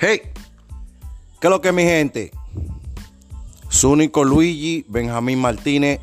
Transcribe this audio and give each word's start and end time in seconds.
Hey, 0.00 0.30
¿qué 1.40 1.48
es 1.48 1.50
lo 1.50 1.60
que 1.60 1.72
mi 1.72 1.82
gente? 1.82 2.30
Su 3.68 3.96
Luigi 3.96 4.84
Benjamín 4.88 5.40
Martínez 5.40 5.98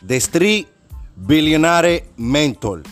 de 0.00 0.16
Street 0.18 0.66
Billionaire 1.16 2.06
Mentor. 2.16 2.84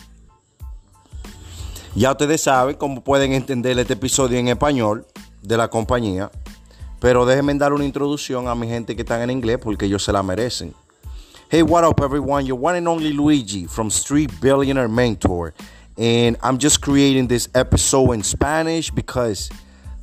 Ya 1.95 2.11
ustedes 2.11 2.41
saben 2.41 2.75
cómo 2.75 3.01
pueden 3.05 3.31
entender 3.31 3.79
este 3.79 3.93
episodio 3.93 4.37
en 4.37 4.49
español 4.49 5.07
de 5.41 5.55
la 5.55 5.69
compañía. 5.69 6.29
Pero 6.99 7.25
déjenme 7.25 7.53
dar 7.53 7.71
una 7.71 7.85
introducción 7.85 8.49
a 8.49 8.55
mi 8.55 8.67
gente 8.67 8.97
que 8.97 9.03
están 9.03 9.21
en 9.21 9.29
inglés 9.29 9.59
porque 9.63 9.85
ellos 9.85 10.03
se 10.03 10.11
la 10.11 10.23
merecen. 10.23 10.73
Hey, 11.49 11.61
what 11.61 11.85
up, 11.85 12.01
everyone? 12.03 12.45
Your 12.45 12.59
one 12.61 12.77
and 12.77 12.87
only 12.89 13.13
Luigi 13.13 13.65
from 13.65 13.89
Street 13.89 14.29
Billionaire 14.41 14.89
Mentor. 14.89 15.53
And 15.97 16.35
I'm 16.43 16.57
just 16.59 16.81
creating 16.81 17.29
this 17.29 17.47
episode 17.55 18.15
in 18.15 18.23
Spanish 18.23 18.91
because, 18.91 19.49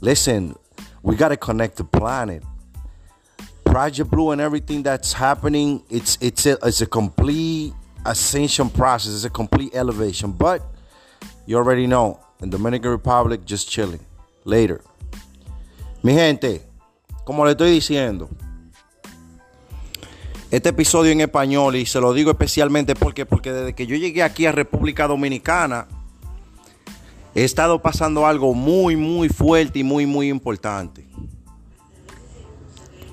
listen, 0.01 0.57
we 1.03 1.17
got 1.17 1.29
to 1.29 1.37
connect 1.37 1.77
the 1.77 1.85
planet. 1.85 2.43
Project 3.65 4.11
Blue 4.11 4.33
and 4.33 4.41
everything 4.41 4.83
that's 4.83 5.13
happening, 5.13 5.83
it's, 5.89 6.19
it's, 6.21 6.45
a, 6.47 6.59
it's 6.65 6.81
a 6.81 6.87
complete 6.87 7.73
ascension 8.05 8.69
process, 8.69 9.15
it's 9.15 9.25
a 9.25 9.31
complete 9.31 9.75
elevation. 9.75 10.33
But 10.33 10.63
you 11.47 11.57
already 11.57 11.87
know, 11.87 12.19
in 12.43 12.51
Dominican 12.51 12.91
Republic, 12.91 13.45
just 13.45 13.71
chilling. 13.71 14.05
Later. 14.45 14.81
Mi 16.03 16.15
gente, 16.15 16.63
como 17.25 17.45
le 17.45 17.53
estoy 17.53 17.71
diciendo, 17.71 18.29
este 20.51 20.71
episodio 20.71 21.13
en 21.13 21.21
español, 21.21 21.77
y 21.77 21.87
se 21.87 22.01
lo 22.01 22.13
digo 22.13 22.31
especialmente 22.31 22.95
porque, 22.95 23.27
porque 23.27 23.53
desde 23.53 23.75
que 23.75 23.87
yo 23.87 23.97
llegué 23.97 24.23
aquí 24.23 24.47
a 24.47 24.53
República 24.53 25.07
Dominicana, 25.07 25.87
he 27.35 27.45
estado 27.45 27.81
pasando 27.83 28.27
algo 28.27 28.55
muy, 28.55 28.97
muy 28.97 29.29
fuerte 29.29 29.81
y 29.81 29.85
muy, 29.85 30.07
muy 30.07 30.29
importante. 30.29 31.07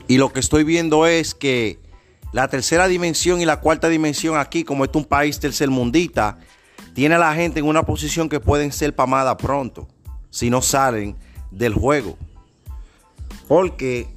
Y 0.07 0.17
lo 0.17 0.31
que 0.31 0.39
estoy 0.39 0.63
viendo 0.63 1.05
es 1.05 1.35
que 1.35 1.79
la 2.31 2.47
tercera 2.47 2.87
dimensión 2.87 3.41
y 3.41 3.45
la 3.45 3.59
cuarta 3.59 3.89
dimensión 3.89 4.37
aquí, 4.37 4.63
como 4.63 4.85
es 4.85 4.91
un 4.93 5.05
país 5.05 5.39
tercermundista, 5.39 6.39
tiene 6.93 7.15
a 7.15 7.19
la 7.19 7.33
gente 7.35 7.59
en 7.59 7.67
una 7.67 7.83
posición 7.83 8.29
que 8.29 8.39
pueden 8.39 8.71
ser 8.71 8.95
pamada 8.95 9.37
pronto, 9.37 9.87
si 10.29 10.49
no 10.49 10.61
salen 10.61 11.15
del 11.51 11.73
juego. 11.73 12.17
Porque 13.47 14.07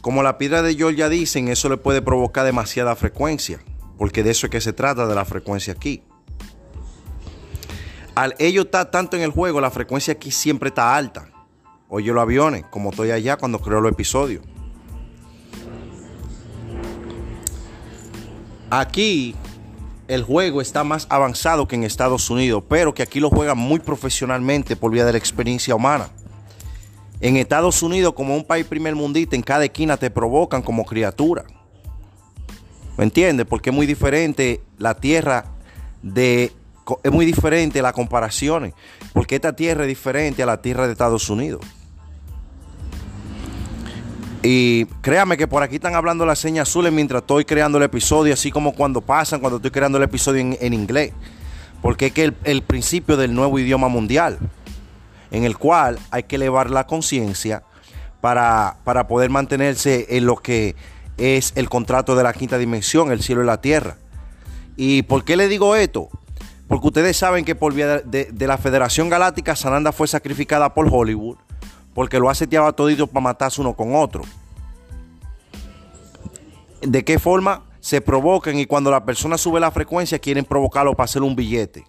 como 0.00 0.22
la 0.22 0.38
piedra 0.38 0.62
de 0.62 0.76
ya 0.76 1.08
dicen, 1.08 1.48
eso 1.48 1.68
le 1.68 1.76
puede 1.76 2.02
provocar 2.02 2.44
demasiada 2.44 2.94
frecuencia, 2.96 3.60
porque 3.98 4.22
de 4.22 4.30
eso 4.30 4.46
es 4.46 4.50
que 4.50 4.60
se 4.60 4.72
trata, 4.72 5.06
de 5.06 5.14
la 5.14 5.24
frecuencia 5.24 5.72
aquí. 5.72 6.02
Al 8.14 8.34
ello 8.38 8.62
está 8.62 8.90
tanto 8.90 9.16
en 9.16 9.22
el 9.22 9.30
juego, 9.30 9.60
la 9.60 9.70
frecuencia 9.70 10.12
aquí 10.12 10.30
siempre 10.30 10.68
está 10.68 10.94
alta. 10.94 11.28
Oye 11.88 12.12
los 12.12 12.22
aviones, 12.22 12.64
como 12.70 12.90
estoy 12.90 13.10
allá 13.10 13.36
cuando 13.36 13.58
creo 13.58 13.80
los 13.80 13.92
episodios. 13.92 14.42
Aquí 18.70 19.34
el 20.08 20.22
juego 20.22 20.60
está 20.60 20.84
más 20.84 21.06
avanzado 21.10 21.66
que 21.66 21.76
en 21.76 21.84
Estados 21.84 22.30
Unidos, 22.30 22.64
pero 22.68 22.94
que 22.94 23.02
aquí 23.02 23.20
lo 23.20 23.30
juegan 23.30 23.58
muy 23.58 23.78
profesionalmente 23.80 24.76
por 24.76 24.90
vía 24.90 25.04
de 25.04 25.12
la 25.12 25.18
experiencia 25.18 25.74
humana. 25.74 26.08
En 27.20 27.36
Estados 27.36 27.82
Unidos, 27.82 28.14
como 28.14 28.36
un 28.36 28.44
país 28.44 28.66
primer 28.66 28.94
mundista, 28.94 29.34
en 29.36 29.42
cada 29.42 29.64
esquina 29.64 29.96
te 29.96 30.10
provocan 30.10 30.62
como 30.62 30.84
criatura. 30.84 31.44
¿Me 32.96 33.04
entiendes? 33.04 33.46
Porque 33.46 33.70
es 33.70 33.76
muy 33.76 33.86
diferente 33.86 34.60
la 34.78 34.94
tierra 34.94 35.46
de. 36.02 36.52
Es 37.02 37.12
muy 37.12 37.26
diferente 37.26 37.82
las 37.82 37.92
comparaciones. 37.92 38.74
Porque 39.12 39.36
esta 39.36 39.54
tierra 39.54 39.82
es 39.82 39.88
diferente 39.88 40.42
a 40.42 40.46
la 40.46 40.60
tierra 40.60 40.86
de 40.86 40.92
Estados 40.92 41.28
Unidos. 41.30 41.60
Y 44.42 44.84
créame 45.00 45.38
que 45.38 45.46
por 45.46 45.62
aquí 45.62 45.76
están 45.76 45.94
hablando 45.94 46.26
las 46.26 46.38
señas 46.38 46.68
azules 46.68 46.92
mientras 46.92 47.22
estoy 47.22 47.46
creando 47.46 47.78
el 47.78 47.84
episodio, 47.84 48.34
así 48.34 48.50
como 48.50 48.74
cuando 48.74 49.00
pasan, 49.00 49.40
cuando 49.40 49.56
estoy 49.56 49.70
creando 49.70 49.96
el 49.96 50.04
episodio 50.04 50.56
en, 50.60 50.74
inglés. 50.74 51.12
Porque 51.80 52.06
es 52.06 52.12
que 52.12 52.24
el, 52.24 52.36
el 52.44 52.62
principio 52.62 53.16
del 53.16 53.34
nuevo 53.34 53.58
idioma 53.58 53.88
mundial 53.88 54.38
en 55.30 55.44
el 55.44 55.56
cual 55.56 55.98
hay 56.10 56.24
que 56.24 56.36
elevar 56.36 56.70
la 56.70 56.86
conciencia 56.86 57.62
para, 58.20 58.76
para 58.84 59.08
poder 59.08 59.30
mantenerse 59.30 60.06
en 60.10 60.26
lo 60.26 60.36
que 60.36 60.76
es 61.16 61.52
el 61.56 61.68
contrato 61.68 62.14
de 62.16 62.22
la 62.22 62.32
quinta 62.32 62.56
dimensión, 62.56 63.10
el 63.10 63.22
cielo 63.22 63.42
y 63.42 63.46
la 63.46 63.60
tierra. 63.60 63.96
¿Y 64.76 65.02
por 65.02 65.24
qué 65.24 65.36
le 65.36 65.48
digo 65.48 65.74
esto? 65.74 66.08
Porque 66.68 66.86
ustedes 66.86 67.16
saben 67.16 67.44
que 67.44 67.54
por 67.54 67.74
vía 67.74 67.98
de, 67.98 68.46
la 68.46 68.58
Federación 68.58 69.08
Galáctica, 69.08 69.54
Sananda 69.54 69.92
fue 69.92 70.08
sacrificada 70.08 70.72
por 70.72 70.88
Hollywood 70.90 71.36
porque 71.94 72.18
lo 72.18 72.28
ha 72.28 72.34
seteado 72.34 72.66
a 72.66 72.72
todito 72.72 73.06
para 73.06 73.22
matarse 73.22 73.60
uno 73.60 73.74
con 73.74 73.94
otro. 73.94 74.24
¿De 76.82 77.04
qué 77.04 77.18
forma? 77.18 77.64
Se 77.80 78.00
provocan 78.00 78.58
y 78.58 78.66
cuando 78.66 78.90
la 78.90 79.04
persona 79.04 79.38
sube 79.38 79.60
la 79.60 79.70
frecuencia 79.70 80.18
quieren 80.18 80.44
provocarlo 80.44 80.94
para 80.94 81.04
hacer 81.04 81.22
un 81.22 81.36
billete. 81.36 81.84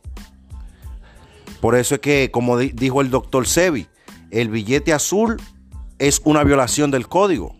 Por 1.59 1.75
eso 1.75 1.95
es 1.95 2.01
que, 2.01 2.29
como 2.31 2.57
dijo 2.57 3.01
el 3.01 3.09
doctor 3.09 3.47
Sebi, 3.47 3.87
el 4.29 4.49
billete 4.49 4.93
azul 4.93 5.41
es 5.97 6.21
una 6.23 6.43
violación 6.43 6.91
del 6.91 7.07
código. 7.07 7.55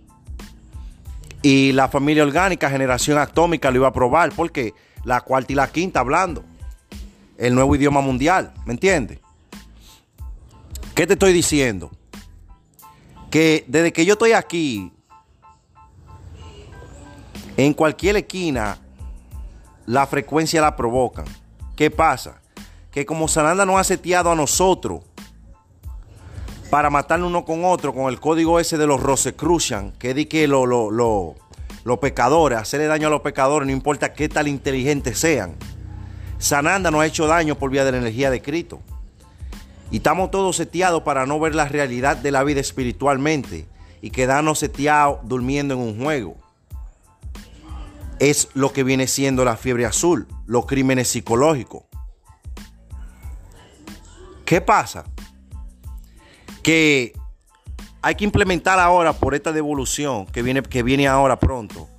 Y 1.41 1.71
la 1.71 1.87
familia 1.87 2.23
orgánica, 2.23 2.69
generación 2.69 3.17
atómica, 3.17 3.71
lo 3.71 3.77
iba 3.77 3.87
a 3.87 3.93
probar 3.93 4.31
porque 4.35 4.73
la 5.03 5.21
cuarta 5.21 5.53
y 5.53 5.55
la 5.55 5.71
quinta 5.71 6.01
hablando. 6.01 6.43
El 7.37 7.55
nuevo 7.55 7.75
idioma 7.75 8.01
mundial, 8.01 8.53
¿me 8.65 8.73
entiendes? 8.73 9.19
¿Qué 10.93 11.05
te 11.05 11.13
estoy 11.13 11.33
diciendo? 11.33 11.91
Que 13.29 13.65
desde 13.67 13.91
que 13.91 14.05
yo 14.05 14.13
estoy 14.13 14.31
aquí, 14.31 14.91
en 17.57 17.73
cualquier 17.73 18.15
esquina, 18.17 18.77
la 19.85 20.07
frecuencia 20.07 20.61
la 20.61 20.75
provocan. 20.75 21.25
¿Qué 21.75 21.91
pasa? 21.91 22.41
que 22.95 23.05
como 23.05 23.27
Sananda 23.27 23.65
nos 23.65 23.77
ha 23.77 23.83
seteado 23.83 24.31
a 24.31 24.35
nosotros 24.35 25.01
para 26.69 26.89
matarnos 26.89 27.27
uno 27.27 27.43
con 27.43 27.65
otro, 27.65 27.93
con 27.93 28.05
el 28.05 28.21
código 28.21 28.57
ese 28.57 28.77
de 28.77 28.87
los 28.87 29.03
Rosecrucian, 29.03 29.91
que 29.99 30.13
di 30.13 30.27
que 30.27 30.47
los 30.47 30.65
lo, 30.65 31.99
pecadores, 31.99 32.57
hacerle 32.57 32.87
daño 32.87 33.07
a 33.07 33.11
los 33.11 33.19
pecadores, 33.19 33.67
no 33.67 33.73
importa 33.73 34.13
qué 34.13 34.29
tal 34.29 34.47
inteligentes 34.47 35.19
sean. 35.19 35.57
Sananda 36.45 36.91
nos 36.91 37.01
ha 37.01 37.07
hecho 37.07 37.25
daño 37.25 37.55
por 37.55 37.71
vía 37.71 37.83
de 37.83 37.91
la 37.91 37.97
energía 37.97 38.29
de 38.29 38.39
Cristo. 38.39 38.79
Y 39.89 39.97
estamos 39.97 40.29
todos 40.29 40.55
seteados 40.55 41.01
para 41.01 41.25
no 41.25 41.39
ver 41.39 41.55
la 41.55 41.67
realidad 41.67 42.17
de 42.17 42.29
la 42.29 42.43
vida 42.43 42.59
espiritualmente 42.59 43.67
y 43.99 44.11
quedarnos 44.11 44.59
seteados 44.59 45.21
durmiendo 45.23 45.73
en 45.73 45.79
un 45.79 45.99
juego. 45.99 46.37
Es 48.19 48.49
lo 48.53 48.71
que 48.73 48.83
viene 48.83 49.07
siendo 49.07 49.43
la 49.43 49.57
fiebre 49.57 49.87
azul, 49.87 50.27
los 50.45 50.67
crímenes 50.67 51.07
psicológicos. 51.07 51.85
¿Qué 54.45 54.61
pasa? 54.61 55.03
Que 56.61 57.13
hay 58.03 58.13
que 58.13 58.23
implementar 58.23 58.77
ahora 58.77 59.13
por 59.13 59.33
esta 59.33 59.51
devolución 59.51 60.27
que 60.27 60.43
viene, 60.43 60.61
que 60.61 60.83
viene 60.83 61.07
ahora 61.07 61.39
pronto, 61.39 61.89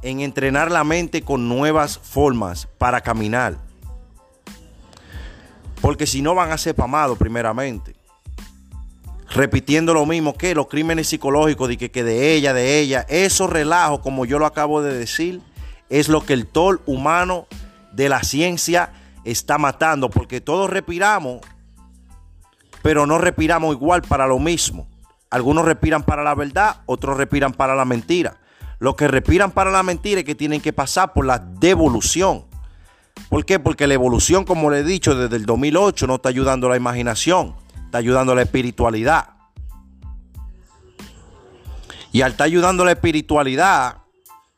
en 0.00 0.20
entrenar 0.20 0.70
la 0.70 0.84
mente 0.84 1.20
con 1.20 1.50
nuevas 1.50 1.98
formas 1.98 2.66
para 2.78 3.02
caminar. 3.02 3.68
Porque 5.80 6.06
si 6.06 6.22
no 6.22 6.34
van 6.34 6.52
a 6.52 6.58
ser 6.58 6.74
pamados 6.74 7.18
primeramente. 7.18 7.94
Repitiendo 9.30 9.94
lo 9.94 10.06
mismo 10.06 10.34
que 10.34 10.54
los 10.54 10.66
crímenes 10.66 11.08
psicológicos 11.08 11.68
de 11.68 11.76
que, 11.76 11.90
que 11.90 12.02
de 12.02 12.34
ella, 12.34 12.52
de 12.52 12.80
ella, 12.80 13.06
esos 13.08 13.48
relajos, 13.48 14.00
como 14.00 14.24
yo 14.24 14.38
lo 14.38 14.46
acabo 14.46 14.82
de 14.82 14.98
decir, 14.98 15.40
es 15.88 16.08
lo 16.08 16.24
que 16.24 16.32
el 16.32 16.46
tol 16.46 16.80
humano 16.86 17.46
de 17.92 18.08
la 18.08 18.22
ciencia 18.24 18.92
está 19.24 19.56
matando. 19.56 20.10
Porque 20.10 20.40
todos 20.40 20.68
respiramos 20.68 21.40
pero 22.82 23.06
no 23.06 23.18
respiramos 23.18 23.74
igual 23.74 24.02
para 24.02 24.26
lo 24.26 24.38
mismo. 24.38 24.88
Algunos 25.30 25.64
respiran 25.64 26.02
para 26.02 26.22
la 26.22 26.34
verdad, 26.34 26.82
otros 26.86 27.16
respiran 27.16 27.52
para 27.52 27.74
la 27.74 27.84
mentira. 27.84 28.38
Los 28.78 28.96
que 28.96 29.08
respiran 29.08 29.50
para 29.50 29.70
la 29.70 29.82
mentira 29.82 30.20
es 30.20 30.26
que 30.26 30.34
tienen 30.34 30.60
que 30.60 30.72
pasar 30.72 31.12
por 31.12 31.26
la 31.26 31.38
devolución. 31.38 32.44
¿Por 33.28 33.44
qué? 33.44 33.58
Porque 33.58 33.86
la 33.86 33.94
evolución, 33.94 34.44
como 34.44 34.70
le 34.70 34.80
he 34.80 34.84
dicho 34.84 35.14
desde 35.14 35.36
el 35.36 35.46
2008, 35.46 36.06
no 36.06 36.16
está 36.16 36.28
ayudando 36.28 36.66
a 36.66 36.70
la 36.70 36.76
imaginación, 36.76 37.54
está 37.84 37.98
ayudando 37.98 38.32
a 38.32 38.36
la 38.36 38.42
espiritualidad. 38.42 39.30
Y 42.12 42.22
al 42.22 42.32
estar 42.32 42.46
ayudando 42.46 42.82
a 42.82 42.86
la 42.86 42.92
espiritualidad, 42.92 43.98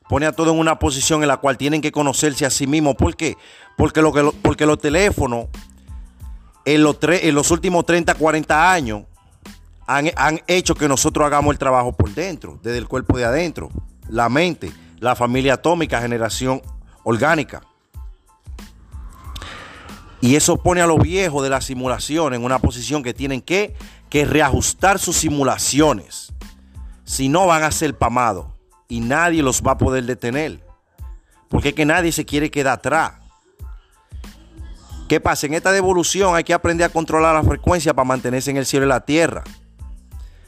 pone 0.09 0.26
a 0.26 0.32
todos 0.32 0.55
en 0.55 0.59
una 0.59 0.79
posición 0.79 1.23
en 1.23 1.29
la 1.29 1.37
cual 1.37 1.59
tienen 1.59 1.81
que 1.81 1.93
conocerse 1.93 2.47
a 2.47 2.50
sí 2.50 2.67
mismos. 2.67 2.97
¿Por 2.97 3.17
qué? 3.17 3.37
Porque, 3.76 4.00
lo 4.00 4.12
que, 4.12 4.31
porque 4.43 4.67
los 4.67 4.79
teléfonos 4.79 5.47
en 6.65 6.82
los, 6.82 7.50
últimos 7.50 7.85
30, 7.85 8.15
40 8.15 8.73
años 8.73 9.03
han, 9.87 10.11
han, 10.17 10.41
hecho 10.47 10.75
que 10.75 10.88
nosotros 10.88 11.26
hagamos 11.26 11.53
el 11.53 11.58
trabajo 11.58 11.93
por 11.93 12.11
dentro, 12.11 12.58
desde 12.62 12.79
el 12.79 12.88
cuerpo 12.88 13.19
de 13.19 13.25
adentro, 13.25 13.70
la 14.08 14.29
mente, 14.29 14.73
la 15.00 15.17
familia 15.17 15.55
atómica, 15.55 16.00
generación 16.00 16.62
orgánica. 17.03 17.62
Y 20.23 20.37
eso 20.37 20.57
pone 20.57 20.81
a 20.81 20.87
los 20.87 21.01
viejos 21.01 21.43
de 21.43 21.51
la 21.51 21.61
simulación 21.61 22.33
en 22.33 22.45
una 22.45 22.61
posición 22.61 23.03
que 23.03 23.13
tienen 23.13 23.43
que, 23.43 23.75
que 24.09 24.25
reajustar 24.25 25.01
sus 25.01 25.17
simulaciones. 25.17 26.33
Si 27.05 27.29
no, 27.29 27.49
van 27.49 27.65
a 27.65 27.73
ser 27.73 27.99
pamados 27.99 28.47
y 28.87 29.01
nadie 29.01 29.43
los 29.43 29.63
va 29.63 29.73
a 29.73 29.79
poder 29.79 30.05
detener. 30.05 30.65
Porque 31.49 31.71
es 31.71 31.75
que 31.75 31.85
nadie 31.85 32.13
se 32.13 32.25
quiere 32.25 32.53
quedar 32.53 32.75
atrás. 32.75 33.15
¿Qué 35.09 35.19
pasa? 35.19 35.47
En 35.47 35.55
esta 35.55 35.73
devolución 35.73 36.37
hay 36.37 36.45
que 36.45 36.55
aprender 36.55 36.87
a 36.87 36.93
controlar 36.93 37.35
la 37.35 37.43
frecuencia 37.43 37.93
para 37.93 38.07
mantenerse 38.07 38.53
en 38.53 38.59
el 38.59 38.65
cielo 38.65 38.87
y 38.87 38.91
la 38.91 39.01
tierra, 39.01 39.43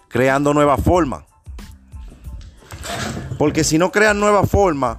creando 0.07 0.55
nuevas 0.55 0.81
formas. 0.81 1.25
Porque 3.39 3.65
si 3.65 3.77
no 3.77 3.91
crean 3.91 4.21
nuevas 4.21 4.49
formas, 4.49 4.99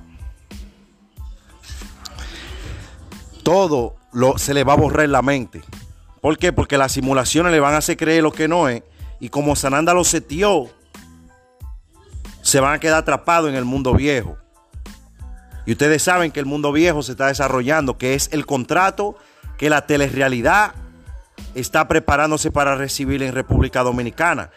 todo 3.42 3.96
lo, 4.16 4.38
se 4.38 4.54
le 4.54 4.64
va 4.64 4.74
a 4.74 4.78
borrar 4.78 5.08
la 5.10 5.22
mente. 5.22 5.62
¿Por 6.22 6.38
qué? 6.40 6.52
Porque 6.52 6.78
las 6.78 6.94
simulaciones 6.94 7.52
le 7.52 7.60
van 7.60 7.76
a 7.76 7.78
hacer 7.78 7.98
creer 7.98 8.24
lo 8.24 8.32
que 8.32 8.48
no 8.48 8.68
es. 8.68 8.82
Y 9.20 9.30
como 9.30 9.56
Sananda 9.56 9.94
lo 9.94 10.04
setió, 10.04 10.70
se 12.42 12.60
van 12.60 12.74
a 12.74 12.80
quedar 12.80 13.00
atrapados 13.00 13.50
en 13.50 13.56
el 13.56 13.66
mundo 13.66 13.94
viejo. 13.94 14.38
Y 15.66 15.74
ustedes 15.74 16.02
saben 16.02 16.32
que 16.32 16.40
el 16.40 16.46
mundo 16.46 16.72
viejo 16.72 17.04
se 17.04 17.12
está 17.12 17.28
desarrollando, 17.28 17.98
que 17.98 18.14
es 18.14 18.30
el 18.32 18.46
contrato 18.46 19.18
que 19.58 19.70
la 19.70 19.86
telerrealidad 19.86 20.74
está 21.54 21.88
preparándose 21.88 22.52
para 22.52 22.76
recibir 22.76 23.22
en 23.22 23.34
República 23.34 23.84
Dominicana. 23.84 24.50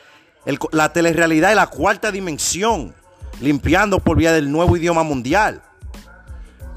la 0.73 0.93
telerrealidad 0.93 1.51
es 1.51 1.57
la 1.57 1.67
cuarta 1.67 2.13
dimensión, 2.13 2.95
limpiando 3.41 3.99
por 3.99 4.17
vía 4.17 4.33
del 4.33 4.53
nuevo 4.53 4.77
idioma 4.77 5.03
mundial, 5.03 5.63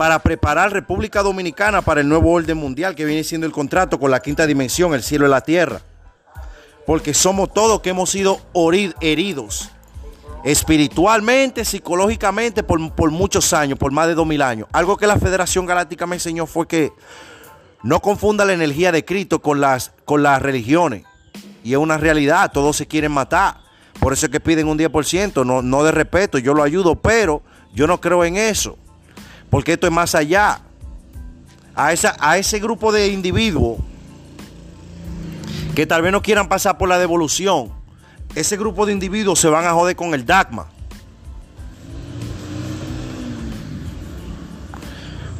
para 0.01 0.17
preparar 0.17 0.73
República 0.73 1.21
Dominicana 1.21 1.83
para 1.83 2.01
el 2.01 2.09
nuevo 2.09 2.31
orden 2.31 2.57
mundial 2.57 2.95
que 2.95 3.05
viene 3.05 3.23
siendo 3.23 3.45
el 3.45 3.53
contrato 3.53 3.99
con 3.99 4.09
la 4.09 4.19
quinta 4.19 4.47
dimensión, 4.47 4.95
el 4.95 5.03
cielo 5.03 5.27
y 5.27 5.29
la 5.29 5.41
tierra. 5.41 5.79
Porque 6.87 7.13
somos 7.13 7.53
todos 7.53 7.81
que 7.81 7.91
hemos 7.91 8.09
sido 8.09 8.41
heridos 8.99 9.69
espiritualmente, 10.43 11.63
psicológicamente, 11.65 12.63
por, 12.63 13.11
muchos 13.11 13.53
años, 13.53 13.77
por 13.77 13.91
más 13.91 14.07
de 14.07 14.15
dos 14.15 14.25
mil 14.25 14.41
años. 14.41 14.67
Algo 14.71 14.97
que 14.97 15.05
la 15.05 15.19
Federación 15.19 15.67
Galáctica 15.67 16.07
me 16.07 16.15
enseñó 16.15 16.47
fue 16.47 16.67
que 16.67 16.91
no 17.83 17.99
confunda 17.99 18.43
la 18.43 18.53
energía 18.53 18.91
de 18.91 19.05
Cristo 19.05 19.39
con 19.39 19.61
las, 19.61 19.91
con 20.05 20.23
las 20.23 20.41
religiones. 20.41 21.03
Y 21.63 21.73
es 21.73 21.77
una 21.77 21.97
realidad, 21.97 22.51
todos 22.51 22.75
se 22.75 22.87
quieren 22.87 23.11
matar. 23.11 23.57
Por 23.99 24.13
eso 24.13 24.25
es 24.25 24.31
que 24.31 24.39
piden 24.39 24.67
un 24.67 24.79
10%, 24.79 25.45
no, 25.45 25.61
no 25.61 25.83
de 25.83 25.91
respeto, 25.91 26.39
yo 26.39 26.55
lo 26.55 26.63
ayudo, 26.63 26.95
pero 26.95 27.43
yo 27.71 27.85
no 27.85 28.01
creo 28.01 28.25
en 28.25 28.37
eso. 28.37 28.79
Porque 29.51 29.73
esto 29.73 29.85
es 29.85 29.93
más 29.93 30.15
allá. 30.15 30.61
A, 31.75 31.93
esa, 31.93 32.15
a 32.19 32.37
ese 32.37 32.59
grupo 32.59 32.91
de 32.91 33.09
individuos 33.09 33.77
que 35.75 35.85
tal 35.85 36.01
vez 36.01 36.11
no 36.11 36.21
quieran 36.21 36.49
pasar 36.49 36.77
por 36.77 36.89
la 36.89 36.97
devolución, 36.97 37.71
ese 38.35 38.57
grupo 38.57 38.85
de 38.85 38.93
individuos 38.93 39.39
se 39.39 39.47
van 39.47 39.65
a 39.65 39.73
joder 39.73 39.95
con 39.95 40.13
el 40.13 40.25
DACMA. 40.25 40.67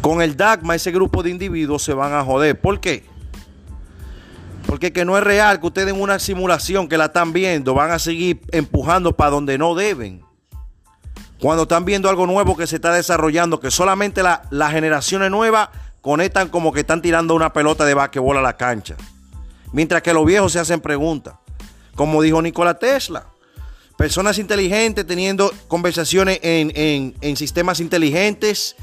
Con 0.02 0.22
el 0.22 0.36
DACMA 0.36 0.76
ese 0.76 0.92
grupo 0.92 1.24
de 1.24 1.30
individuos 1.30 1.84
se 1.84 1.94
van 1.94 2.14
a 2.14 2.24
joder. 2.24 2.60
¿Por 2.60 2.80
qué? 2.80 3.06
Porque 4.66 4.94
que 4.94 5.06
no 5.06 5.18
es 5.18 5.24
real 5.24 5.60
que 5.60 5.68
ustedes 5.68 5.94
en 5.94 6.02
una 6.02 6.18
simulación 6.20 6.88
que 6.88 6.98
la 6.98 7.06
están 7.06 7.34
viendo 7.34 7.74
van 7.74 7.92
a 7.92 8.00
seguir 8.00 8.42
empujando 8.52 9.16
para 9.16 9.32
donde 9.32 9.58
no 9.58 9.76
deben. 9.76 10.24
Cuando 11.42 11.64
están 11.64 11.86
viendo 11.86 12.08
algo 12.08 12.28
nuevo 12.28 12.56
que 12.56 12.68
se 12.68 12.76
está 12.76 12.94
desarrollando, 12.94 13.60
que 13.60 13.72
solamente 13.72 14.22
las 14.22 14.72
generaciones 14.72 15.32
nuevas 15.32 15.70
conectan 16.02 16.50
como 16.50 16.72
que 16.72 16.82
están 16.82 17.02
tirando 17.02 17.34
una 17.34 17.52
pelota 17.52 17.84
de 17.84 17.96
basquetbol 17.96 18.38
a 18.38 18.44
la 18.44 18.58
cancha. 18.58 18.96
Mientras 19.74 20.04
que 20.04 20.14
los 20.14 20.24
viejos 20.24 20.52
se 20.52 20.60
hacen 20.60 20.82
preguntas. 20.82 21.34
Como 21.96 22.22
dijo 22.22 22.40
Nikola 22.44 22.78
Tesla. 22.78 23.26
Personas 23.98 24.38
inteligentes 24.38 25.08
teniendo 25.08 25.52
conversaciones 25.68 26.40
en, 26.44 27.16
en 27.20 27.36
sistemas 27.36 27.80
inteligentes 27.80 28.76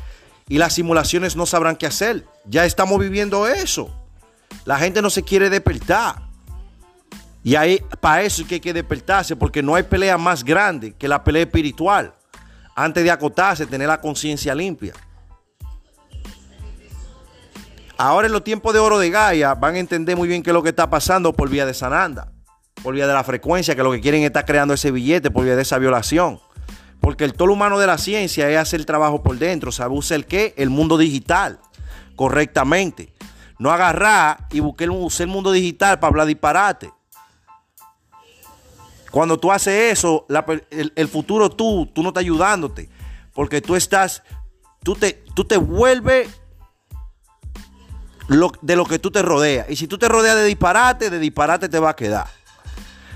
y 0.48 0.58
las 0.58 0.72
simulaciones 0.72 1.36
no 1.36 1.46
sabrán 1.46 1.76
qué 1.76 1.86
hacer. 1.86 2.26
Ya 2.44 2.64
estamos 2.64 2.98
viviendo 2.98 3.46
eso. 3.46 3.88
La 4.64 4.78
gente 4.78 5.00
no 5.00 5.10
se 5.10 5.22
quiere 5.22 5.48
despertar. 5.48 6.22
Y 7.44 7.54
ahí, 7.54 7.80
para 8.00 8.22
eso 8.22 8.42
es 8.42 8.48
que 8.48 8.56
hay 8.56 8.60
que 8.60 8.72
despertarse, 8.72 9.36
porque 9.36 9.62
no 9.62 9.76
hay 9.76 9.84
pelea 9.84 10.18
más 10.18 10.42
grande 10.42 10.94
que 10.98 11.06
la 11.06 11.22
pelea 11.22 11.42
espiritual. 11.42 12.14
Antes 12.78 13.02
de 13.02 13.10
acotarse, 13.10 13.66
tener 13.66 13.88
la 13.88 14.00
conciencia 14.00 14.54
limpia. 14.54 14.94
Ahora 17.96 18.26
en 18.28 18.32
los 18.32 18.44
tiempos 18.44 18.72
de 18.72 18.78
oro 18.78 18.98
de 18.98 19.10
Gaia 19.10 19.54
van 19.54 19.74
a 19.74 19.78
entender 19.78 20.16
muy 20.16 20.28
bien 20.28 20.42
qué 20.42 20.50
es 20.50 20.54
lo 20.54 20.62
que 20.62 20.68
está 20.68 20.88
pasando 20.88 21.32
por 21.32 21.50
vía 21.50 21.66
de 21.66 21.74
Sananda 21.74 22.32
por 22.82 22.94
vía 22.94 23.06
de 23.06 23.12
la 23.12 23.24
frecuencia, 23.24 23.74
que 23.74 23.82
lo 23.82 23.92
que 23.92 24.00
quieren 24.00 24.22
es 24.22 24.26
estar 24.26 24.44
creando 24.44 24.74
ese 24.74 24.90
billete 24.90 25.30
por 25.30 25.44
vía 25.44 25.56
de 25.56 25.62
esa 25.62 25.78
violación. 25.78 26.40
Porque 27.00 27.24
el 27.24 27.32
todo 27.32 27.52
humano 27.52 27.78
de 27.78 27.86
la 27.86 27.98
ciencia 27.98 28.48
es 28.50 28.56
hacer 28.56 28.80
el 28.80 28.86
trabajo 28.86 29.22
por 29.22 29.38
dentro, 29.38 29.72
sabe 29.72 29.94
usar 29.94 30.16
el 30.16 30.26
qué, 30.26 30.54
el 30.56 30.70
mundo 30.70 30.98
digital, 30.98 31.60
correctamente. 32.16 33.12
No 33.58 33.70
agarrar 33.72 34.46
y 34.50 34.60
buscar 34.60 34.88
el 34.88 35.28
mundo 35.28 35.50
digital 35.50 35.98
para 35.98 36.08
hablar 36.10 36.26
disparate. 36.26 36.92
Cuando 39.18 39.36
tú 39.36 39.50
haces 39.50 39.98
eso, 39.98 40.26
el, 40.70 41.08
futuro 41.08 41.50
tú, 41.50 41.90
tú 41.92 42.04
no 42.04 42.10
estás 42.10 42.20
ayudándote. 42.20 42.88
Porque 43.34 43.60
tú 43.60 43.74
estás, 43.74 44.22
tú 44.84 44.94
te, 44.94 45.24
tú 45.34 45.44
te 45.44 45.56
vuelves 45.56 46.28
de 48.62 48.76
lo 48.76 48.84
que 48.84 49.00
tú 49.00 49.10
te 49.10 49.22
rodeas. 49.22 49.68
Y 49.68 49.74
si 49.74 49.88
tú 49.88 49.98
te 49.98 50.08
rodeas 50.08 50.36
de 50.36 50.44
disparate, 50.44 51.10
de 51.10 51.18
disparate 51.18 51.68
te 51.68 51.80
va 51.80 51.90
a 51.90 51.96
quedar. 51.96 52.28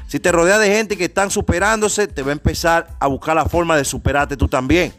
Si 0.08 0.18
te 0.18 0.32
rodeas 0.32 0.58
de 0.58 0.74
gente 0.74 0.96
que 0.96 1.04
están 1.04 1.30
superándose, 1.30 2.08
te 2.08 2.22
va 2.22 2.30
a 2.30 2.32
empezar 2.32 2.88
a 2.98 3.06
buscar 3.06 3.36
la 3.36 3.44
forma 3.44 3.76
de 3.76 3.84
superarte 3.84 4.36
tú 4.36 4.48
también. 4.48 4.92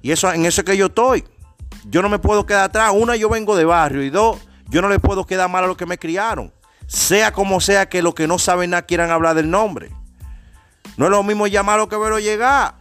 Y 0.00 0.12
eso 0.12 0.32
en 0.32 0.46
eso 0.46 0.60
es 0.60 0.64
que 0.64 0.76
yo 0.76 0.86
estoy. 0.86 1.24
Yo 1.86 2.02
no 2.02 2.08
me 2.08 2.20
puedo 2.20 2.46
quedar 2.46 2.66
atrás. 2.66 2.92
Una, 2.94 3.16
yo 3.16 3.28
vengo 3.28 3.56
de 3.56 3.64
barrio. 3.64 4.04
Y 4.04 4.10
dos, 4.10 4.38
yo 4.68 4.80
no 4.80 4.88
le 4.88 5.00
puedo 5.00 5.26
quedar 5.26 5.50
mal 5.50 5.64
a 5.64 5.66
los 5.66 5.76
que 5.76 5.86
me 5.86 5.98
criaron. 5.98 6.52
Sea 6.86 7.32
como 7.32 7.60
sea 7.60 7.88
que 7.88 8.00
los 8.00 8.14
que 8.14 8.28
no 8.28 8.38
saben 8.38 8.70
nada 8.70 8.82
quieran 8.82 9.10
hablar 9.10 9.34
del 9.34 9.50
nombre. 9.50 9.90
No 10.96 11.06
es 11.06 11.10
lo 11.10 11.22
mismo 11.22 11.46
llamarlo 11.46 11.88
que 11.88 11.96
verlo 11.96 12.18
llegar. 12.18 12.74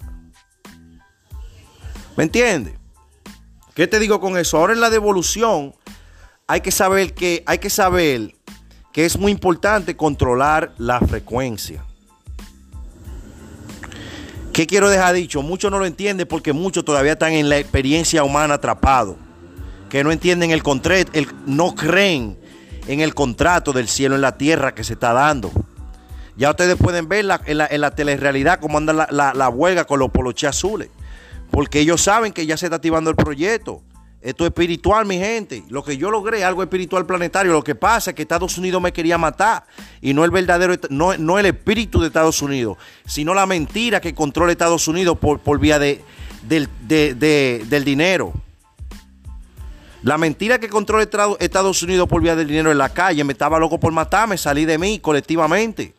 ¿Me 2.15 2.23
entiendes? 2.23 2.73
¿Qué 3.73 3.87
te 3.87 3.99
digo 3.99 4.19
con 4.19 4.37
eso? 4.37 4.57
Ahora 4.57 4.73
en 4.73 4.81
la 4.81 4.89
devolución 4.89 5.73
hay 6.47 6.61
que 6.61 6.71
saber 6.71 7.13
que 7.13 7.43
hay 7.45 7.59
que 7.59 7.69
saber 7.69 8.35
que 8.91 9.05
es 9.05 9.17
muy 9.17 9.31
importante 9.31 9.95
controlar 9.95 10.73
la 10.77 10.99
frecuencia. 10.99 11.85
¿Qué 14.51 14.67
quiero 14.67 14.89
dejar 14.89 15.13
dicho? 15.13 15.41
Muchos 15.41 15.71
no 15.71 15.79
lo 15.79 15.85
entienden 15.85 16.27
porque 16.27 16.51
muchos 16.51 16.83
todavía 16.83 17.13
están 17.13 17.31
en 17.31 17.47
la 17.47 17.57
experiencia 17.57 18.23
humana 18.23 18.55
atrapados. 18.55 19.15
Que 19.89 20.03
no 20.03 20.11
entienden 20.11 20.51
el 20.51 20.61
contrato, 20.61 21.11
no 21.45 21.73
creen 21.75 22.37
en 22.87 22.99
el 22.99 23.15
contrato 23.15 23.71
del 23.71 23.87
cielo 23.87 24.15
en 24.15 24.21
la 24.21 24.37
tierra 24.37 24.75
que 24.75 24.83
se 24.83 24.93
está 24.93 25.13
dando. 25.13 25.51
Ya 26.39 26.51
ustedes 26.51 26.77
pueden 26.77 27.09
ver 27.09 27.19
en, 27.19 27.57
la, 27.57 27.67
en, 27.69 27.81
telerrealidad 27.93 28.61
cómo 28.61 28.77
anda 28.77 28.93
la, 28.93 29.33
la, 29.35 29.49
huelga 29.49 29.83
con 29.83 29.99
los 29.99 30.09
poloches 30.09 30.49
azules. 30.49 30.87
Porque 31.51 31.81
ellos 31.81 32.01
saben 32.01 32.31
que 32.31 32.45
ya 32.45 32.55
se 32.55 32.67
está 32.67 32.77
activando 32.77 33.09
el 33.09 33.17
proyecto. 33.17 33.81
Esto 34.21 34.45
es 34.45 34.47
espiritual, 34.51 35.05
mi 35.05 35.17
gente. 35.17 35.65
Lo 35.67 35.83
que 35.83 35.97
yo 35.97 36.09
logré, 36.09 36.45
algo 36.45 36.63
espiritual 36.63 37.05
planetario. 37.05 37.51
Lo 37.51 37.61
que 37.61 37.75
pasa 37.75 38.11
es 38.11 38.15
que 38.15 38.21
Estados 38.21 38.57
Unidos 38.57 38.81
me 38.81 38.93
quería 38.93 39.17
matar. 39.17 39.65
Y 39.99 40.13
no 40.13 40.23
el 40.23 40.31
verdadero, 40.31 40.75
no, 40.89 41.17
no 41.17 41.39
el 41.39 41.45
espíritu 41.45 41.99
de 41.99 42.07
Estados 42.07 42.41
Unidos, 42.41 42.77
sino 43.05 43.33
la 43.33 43.45
mentira 43.45 43.99
que 43.99 44.15
controla 44.15 44.53
Estados 44.53 44.87
Unidos 44.87 45.17
por, 45.17 45.39
por 45.39 45.59
vía 45.59 45.77
de, 45.77 46.01
del, 46.47 46.69
del 46.87 47.83
dinero. 47.83 48.31
La 50.03 50.17
mentira 50.17 50.57
que 50.57 50.69
controla 50.69 51.05
Estados 51.41 51.83
Unidos 51.83 52.07
por 52.07 52.21
vía 52.21 52.37
del 52.37 52.47
dinero 52.47 52.71
en 52.71 52.77
la 52.77 52.87
calle. 52.87 53.25
Me 53.25 53.33
estaba 53.33 53.59
loco 53.59 53.77
por 53.77 53.91
matarme, 53.91 54.37
salí 54.37 54.63
de 54.63 54.77
mí 54.77 54.99
colectivamente. 54.99 55.98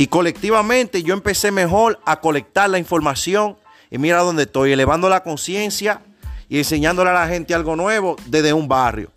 Y 0.00 0.06
colectivamente 0.06 1.02
yo 1.02 1.12
empecé 1.12 1.50
mejor 1.50 2.00
a 2.06 2.20
colectar 2.20 2.70
la 2.70 2.78
información. 2.78 3.58
Y 3.90 3.98
mira 3.98 4.20
dónde 4.20 4.44
estoy, 4.44 4.72
elevando 4.72 5.10
la 5.10 5.22
conciencia 5.22 6.00
y 6.48 6.56
enseñándole 6.56 7.10
a 7.10 7.12
la 7.12 7.28
gente 7.28 7.52
algo 7.52 7.76
nuevo 7.76 8.16
desde 8.24 8.54
un 8.54 8.66
barrio. 8.66 9.12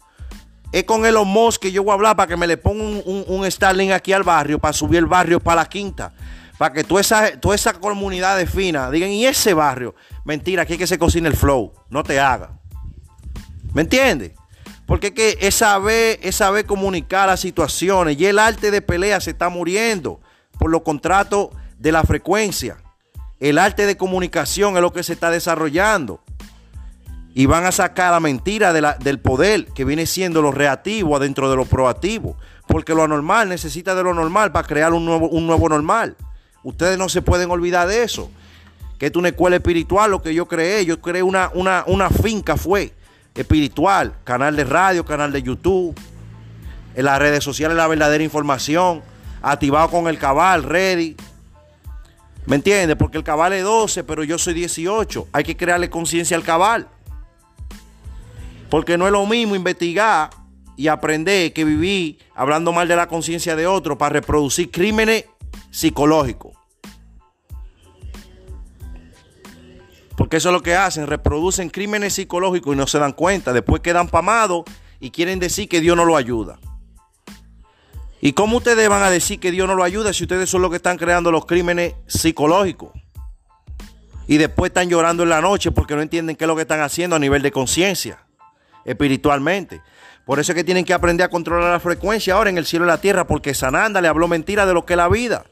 Es 0.74 0.84
con 0.84 1.06
Elon 1.06 1.26
Musk 1.26 1.62
que 1.62 1.72
yo 1.72 1.84
voy 1.84 1.92
a 1.92 1.94
hablar 1.94 2.18
para 2.18 2.28
que 2.28 2.36
me 2.36 2.48
le 2.48 2.58
ponga 2.58 2.84
un, 2.84 3.24
un, 3.26 3.50
Starlink 3.50 3.94
aquí 3.94 4.12
al 4.12 4.24
barrio, 4.24 4.60
para 4.60 4.74
subir 4.74 4.98
el 4.98 5.06
barrio 5.06 5.40
para 5.40 5.62
la 5.62 5.70
quinta. 5.70 6.12
Para 6.58 6.74
que 6.74 6.84
toda 6.84 7.00
esa, 7.00 7.30
esa 7.30 7.74
comunidad 7.76 8.46
fina 8.46 8.92
digan, 8.92 9.10
¿y 9.10 9.26
ese 9.26 9.54
barrio? 9.54 9.96
Mentira, 10.26 10.64
aquí 10.64 10.74
es 10.74 10.80
que 10.80 10.88
se 10.88 11.00
cocina 11.00 11.30
el 11.30 11.38
flow. 11.38 11.72
No 11.90 12.04
te 12.04 12.20
haga. 12.20 12.60
¿Me 13.74 13.84
entiendes? 13.84 14.34
Porque 14.86 15.08
es 15.08 15.14
que 15.14 15.38
es 15.40 15.56
saber, 15.56 16.20
es 16.22 16.36
saber 16.36 16.66
comunicar 16.66 17.30
las 17.30 17.40
situaciones. 17.40 18.20
Y 18.20 18.26
el 18.26 18.38
arte 18.38 18.70
de 18.70 18.82
pelea 18.82 19.22
se 19.22 19.30
está 19.30 19.48
muriendo 19.48 20.20
por 20.64 20.72
los 20.72 20.84
contratos 20.84 21.50
de 21.78 21.92
la 21.92 22.04
frecuencia. 22.04 22.78
El 23.42 23.58
arte 23.58 23.86
de 23.86 23.98
comunicación 23.98 24.78
es 24.78 24.82
lo 24.82 24.94
que 24.94 25.04
se 25.04 25.12
está 25.12 25.30
desarrollando 25.30 26.22
y 27.34 27.48
van 27.48 27.66
a 27.66 27.74
sacar 27.74 28.14
la 28.14 28.22
mentira 28.22 28.72
del 28.72 29.20
poder 29.20 29.66
que 29.74 29.84
viene 29.84 30.06
siendo 30.06 30.42
lo 30.42 30.54
reactivo 30.54 31.18
adentro 31.18 31.50
de 31.50 31.58
lo 31.58 31.66
proactivo. 31.66 32.38
Porque 32.66 32.96
lo 32.96 33.04
anormal 33.04 33.50
necesita 33.50 33.94
de 33.94 34.04
lo 34.04 34.14
normal 34.14 34.54
para 34.54 34.66
crear 34.66 34.94
un 34.94 35.06
nuevo, 35.06 35.28
un 35.28 35.46
nuevo 35.46 35.68
normal. 35.68 36.16
Ustedes 36.64 36.98
no 36.98 37.10
se 37.10 37.22
pueden 37.22 37.52
olvidar 37.52 37.86
de 37.90 38.04
eso. 38.04 38.32
Que 38.98 39.08
es 39.08 39.16
una 39.18 39.28
escuela 39.28 39.58
espiritual 39.58 40.12
lo 40.12 40.22
que 40.22 40.34
yo 40.34 40.48
creé. 40.48 40.86
Yo 40.86 41.02
creé 41.02 41.24
una, 41.24 41.52
una, 41.54 41.84
una 41.88 42.10
finca, 42.10 42.56
fue 42.56 42.94
espiritual. 43.36 44.14
Canal 44.24 44.56
de 44.56 44.64
radio, 44.64 45.04
canal 45.04 45.34
de 45.34 45.44
YouTube. 45.44 45.94
En 46.96 47.04
las 47.04 47.20
redes 47.20 47.44
sociales 47.44 47.76
la 47.76 47.88
verdadera 47.88 48.24
información. 48.24 49.04
Activado 49.44 49.90
con 49.90 50.08
el 50.08 50.18
cabal, 50.18 50.64
ready. 50.64 51.18
¿Me 52.46 52.56
entiendes? 52.56 52.96
Porque 52.96 53.18
el 53.18 53.26
cabal 53.26 53.52
es 53.52 53.64
12, 53.64 54.06
pero 54.06 54.24
yo 54.24 54.38
soy 54.38 54.54
18. 54.54 55.28
Hay 55.34 55.44
que 55.44 55.58
crearle 55.58 55.90
conciencia 55.90 56.38
al 56.38 56.44
cabal. 56.44 56.88
Porque 58.70 58.98
no 58.98 59.06
es 59.06 59.12
lo 59.12 59.26
mismo 59.26 59.54
investigar 59.54 60.30
y 60.78 60.88
aprender 60.88 61.52
que 61.52 61.66
vivir 61.66 62.20
hablando 62.34 62.72
mal 62.72 62.88
de 62.88 62.96
la 62.96 63.08
conciencia 63.08 63.58
de 63.58 63.68
otro 63.68 63.98
para 63.98 64.14
reproducir 64.14 64.72
crímenes 64.72 65.26
psicológicos. 65.72 66.58
Porque 70.16 70.38
eso 70.38 70.50
es 70.50 70.54
lo 70.54 70.64
que 70.64 70.76
hacen, 70.76 71.06
reproducen 71.06 71.70
crímenes 71.70 72.14
psicológicos 72.14 72.74
y 72.74 72.78
no 72.78 72.88
se 72.88 72.98
dan 72.98 73.12
cuenta. 73.12 73.52
Después 73.52 73.82
quedan 73.82 74.08
pamados 74.08 74.64
y 75.02 75.12
quieren 75.12 75.40
decir 75.40 75.68
que 75.68 75.82
Dios 75.82 75.98
no 75.98 76.06
lo 76.06 76.16
ayuda. 76.16 76.60
¿Y 78.26 78.32
cómo 78.32 78.56
ustedes 78.56 78.88
van 78.88 79.04
a 79.04 79.10
decir 79.10 79.38
que 79.38 79.52
Dios 79.52 79.68
no 79.68 79.76
lo 79.76 79.84
ayuda 79.84 80.14
si 80.14 80.24
ustedes 80.24 80.50
son 80.50 80.62
los 80.62 80.72
que 80.72 80.78
están 80.78 80.98
creando 80.98 81.30
los 81.30 81.46
crímenes 81.46 81.96
psicológicos? 82.08 82.92
Y 84.28 84.38
después 84.38 84.70
están 84.70 84.88
llorando 84.88 85.24
en 85.24 85.30
la 85.30 85.42
noche 85.42 85.72
porque 85.72 85.94
no 85.94 86.02
entienden 86.02 86.38
qué 86.38 86.46
es 86.46 86.48
lo 86.48 86.56
que 86.56 86.62
están 86.62 86.80
haciendo 86.80 87.18
a 87.18 87.20
nivel 87.20 87.42
de 87.42 87.52
conciencia, 87.52 88.26
espiritualmente. 88.86 89.82
Por 90.26 90.40
eso 90.40 90.54
es 90.54 90.56
que 90.56 90.64
tienen 90.64 90.86
que 90.86 90.94
aprender 90.94 91.26
a 91.26 91.30
controlar 91.30 91.70
la 91.70 91.82
frecuencia 91.82 92.36
ahora 92.36 92.50
en 92.50 92.58
el 92.58 92.66
cielo 92.66 92.86
y 92.86 92.88
la 92.88 93.02
tierra, 93.02 93.28
porque 93.28 93.54
Sananda 93.54 94.00
le 94.00 94.08
habló 94.08 94.30
mentira 94.30 94.66
de 94.66 94.74
lo 94.74 94.86
que 94.86 94.94
es 94.94 94.98
la 94.98 95.10
vida. 95.10 95.44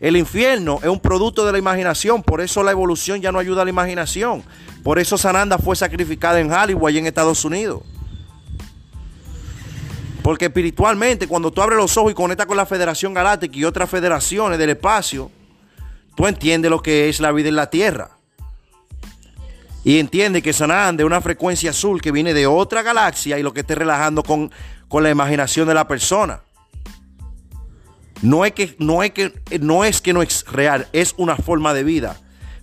El 0.00 0.16
infierno 0.16 0.78
es 0.82 0.88
un 0.88 1.00
producto 1.00 1.44
de 1.44 1.52
la 1.52 1.58
imaginación, 1.58 2.22
por 2.22 2.40
eso 2.40 2.62
la 2.62 2.70
evolución 2.70 3.20
ya 3.20 3.30
no 3.30 3.40
ayuda 3.40 3.60
a 3.60 3.64
la 3.66 3.70
imaginación. 3.70 4.42
Por 4.82 4.98
eso 4.98 5.18
Sananda 5.18 5.58
fue 5.58 5.76
sacrificada 5.76 6.40
en 6.40 6.50
Hollywood 6.50 6.92
y 6.92 6.96
en 6.96 7.06
Estados 7.06 7.44
Unidos. 7.44 7.82
Porque 10.26 10.46
espiritualmente, 10.46 11.28
cuando 11.28 11.52
tú 11.52 11.62
abres 11.62 11.78
los 11.78 11.96
ojos 11.96 12.10
y 12.10 12.14
conectas 12.16 12.46
con 12.46 12.56
la 12.56 12.66
Federación 12.66 13.14
Galáctica 13.14 13.56
y 13.56 13.62
otras 13.62 13.88
federaciones 13.88 14.58
del 14.58 14.70
espacio, 14.70 15.30
tú 16.16 16.26
entiendes 16.26 16.68
lo 16.68 16.82
que 16.82 17.08
es 17.08 17.20
la 17.20 17.30
vida 17.30 17.48
en 17.48 17.54
la 17.54 17.70
Tierra. 17.70 18.10
Y 19.84 20.00
entiendes 20.00 20.42
que 20.42 20.52
Sananda 20.52 21.04
es 21.04 21.06
una 21.06 21.20
frecuencia 21.20 21.70
azul 21.70 22.02
que 22.02 22.10
viene 22.10 22.34
de 22.34 22.48
otra 22.48 22.82
galaxia 22.82 23.38
y 23.38 23.44
lo 23.44 23.52
que 23.52 23.60
esté 23.60 23.76
relajando 23.76 24.24
con, 24.24 24.50
con 24.88 25.04
la 25.04 25.10
imaginación 25.10 25.68
de 25.68 25.74
la 25.74 25.86
persona. 25.86 26.40
No 28.20 28.44
es 28.44 28.50
que 28.50 28.74
no 28.80 29.04
es 29.04 29.12
que 29.12 29.32
no 29.60 29.84
es 29.84 30.00
que 30.00 30.12
no 30.12 30.22
es 30.22 30.44
real, 30.48 30.88
es 30.92 31.14
una 31.18 31.36
forma 31.36 31.72
de 31.72 31.84
vida, 31.84 32.16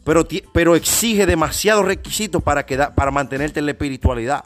pero, 0.03 0.27
pero 0.51 0.75
exige 0.75 1.25
demasiados 1.25 1.85
requisitos 1.85 2.43
para, 2.43 2.65
para 2.93 3.11
mantenerte 3.11 3.61
en 3.61 3.67
la 3.67 3.71
espiritualidad. 3.71 4.43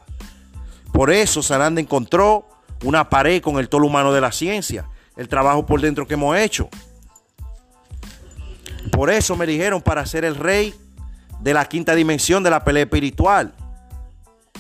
Por 0.94 1.10
eso 1.10 1.42
Sananda 1.42 1.82
encontró 1.82 2.48
una 2.84 3.10
pared 3.10 3.42
con 3.42 3.58
el 3.60 3.70
tolo 3.70 3.88
humano 3.88 4.14
de 4.14 4.22
la 4.22 4.32
ciencia, 4.32 4.88
el 5.16 5.28
trabajo 5.28 5.66
por 5.66 5.82
dentro 5.82 6.08
que 6.08 6.14
hemos 6.14 6.38
hecho. 6.38 6.70
Por 8.92 9.10
eso 9.10 9.36
me 9.36 9.46
dijeron 9.46 9.82
para 9.82 10.06
ser 10.06 10.26
el 10.26 10.36
rey 10.36 10.74
de 11.40 11.54
la 11.54 11.66
quinta 11.66 11.96
dimensión 11.96 12.44
de 12.44 12.50
la 12.50 12.64
pelea 12.64 12.84
espiritual. 12.84 13.54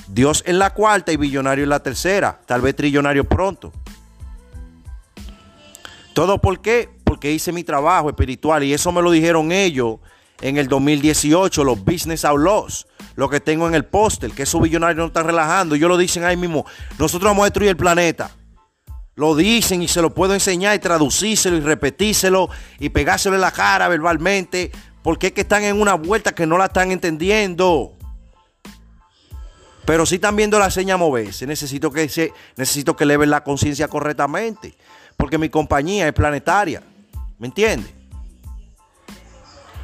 Dios 0.07 0.43
en 0.45 0.59
la 0.59 0.73
cuarta 0.73 1.11
y 1.11 1.17
billonario 1.17 1.63
en 1.63 1.69
la 1.69 1.81
tercera, 1.81 2.39
tal 2.45 2.61
vez 2.61 2.75
trillonario 2.75 3.23
pronto. 3.23 3.71
¿Todo 6.13 6.39
por 6.39 6.61
qué? 6.61 6.89
Porque 7.03 7.31
hice 7.31 7.51
mi 7.51 7.63
trabajo 7.63 8.09
espiritual 8.09 8.63
y 8.63 8.73
eso 8.73 8.91
me 8.91 9.01
lo 9.01 9.11
dijeron 9.11 9.51
ellos 9.51 9.99
en 10.41 10.57
el 10.57 10.67
2018, 10.67 11.63
los 11.63 11.83
Business 11.83 12.25
Outlaws, 12.25 12.87
lo 13.15 13.29
que 13.29 13.39
tengo 13.39 13.67
en 13.67 13.75
el 13.75 13.85
póster, 13.85 14.31
que 14.31 14.43
esos 14.43 14.61
billonarios 14.61 14.97
no 14.97 15.07
están 15.07 15.25
relajando. 15.25 15.75
Ellos 15.75 15.89
lo 15.89 15.97
dicen 15.97 16.23
ahí 16.23 16.37
mismo, 16.37 16.65
nosotros 16.99 17.29
vamos 17.29 17.43
a 17.43 17.45
destruir 17.45 17.69
el 17.69 17.77
planeta. 17.77 18.31
Lo 19.15 19.35
dicen 19.35 19.81
y 19.81 19.87
se 19.87 20.01
lo 20.01 20.13
puedo 20.13 20.33
enseñar 20.33 20.75
y 20.75 20.79
traducírselo 20.79 21.57
y 21.57 21.61
repetírselo 21.61 22.49
y 22.79 22.89
pegárselo 22.89 23.35
en 23.35 23.41
la 23.41 23.51
cara 23.51 23.87
verbalmente, 23.87 24.71
porque 25.01 25.27
es 25.27 25.33
que 25.33 25.41
están 25.41 25.63
en 25.63 25.81
una 25.81 25.95
vuelta 25.95 26.35
que 26.35 26.45
no 26.45 26.57
la 26.57 26.65
están 26.65 26.91
entendiendo. 26.91 27.93
Pero 29.85 30.05
si 30.05 30.15
están 30.15 30.35
viendo 30.35 30.59
la 30.59 30.69
seña 30.69 30.97
moverse. 30.97 31.47
Necesito 31.47 31.91
que, 31.91 32.09
se, 32.09 32.33
necesito 32.57 32.95
que 32.95 33.05
eleven 33.05 33.29
la 33.29 33.43
conciencia 33.43 33.87
correctamente 33.87 34.75
porque 35.17 35.37
mi 35.37 35.49
compañía 35.49 36.07
es 36.07 36.13
planetaria. 36.13 36.81
¿Me 37.39 37.47
entiendes? 37.47 37.91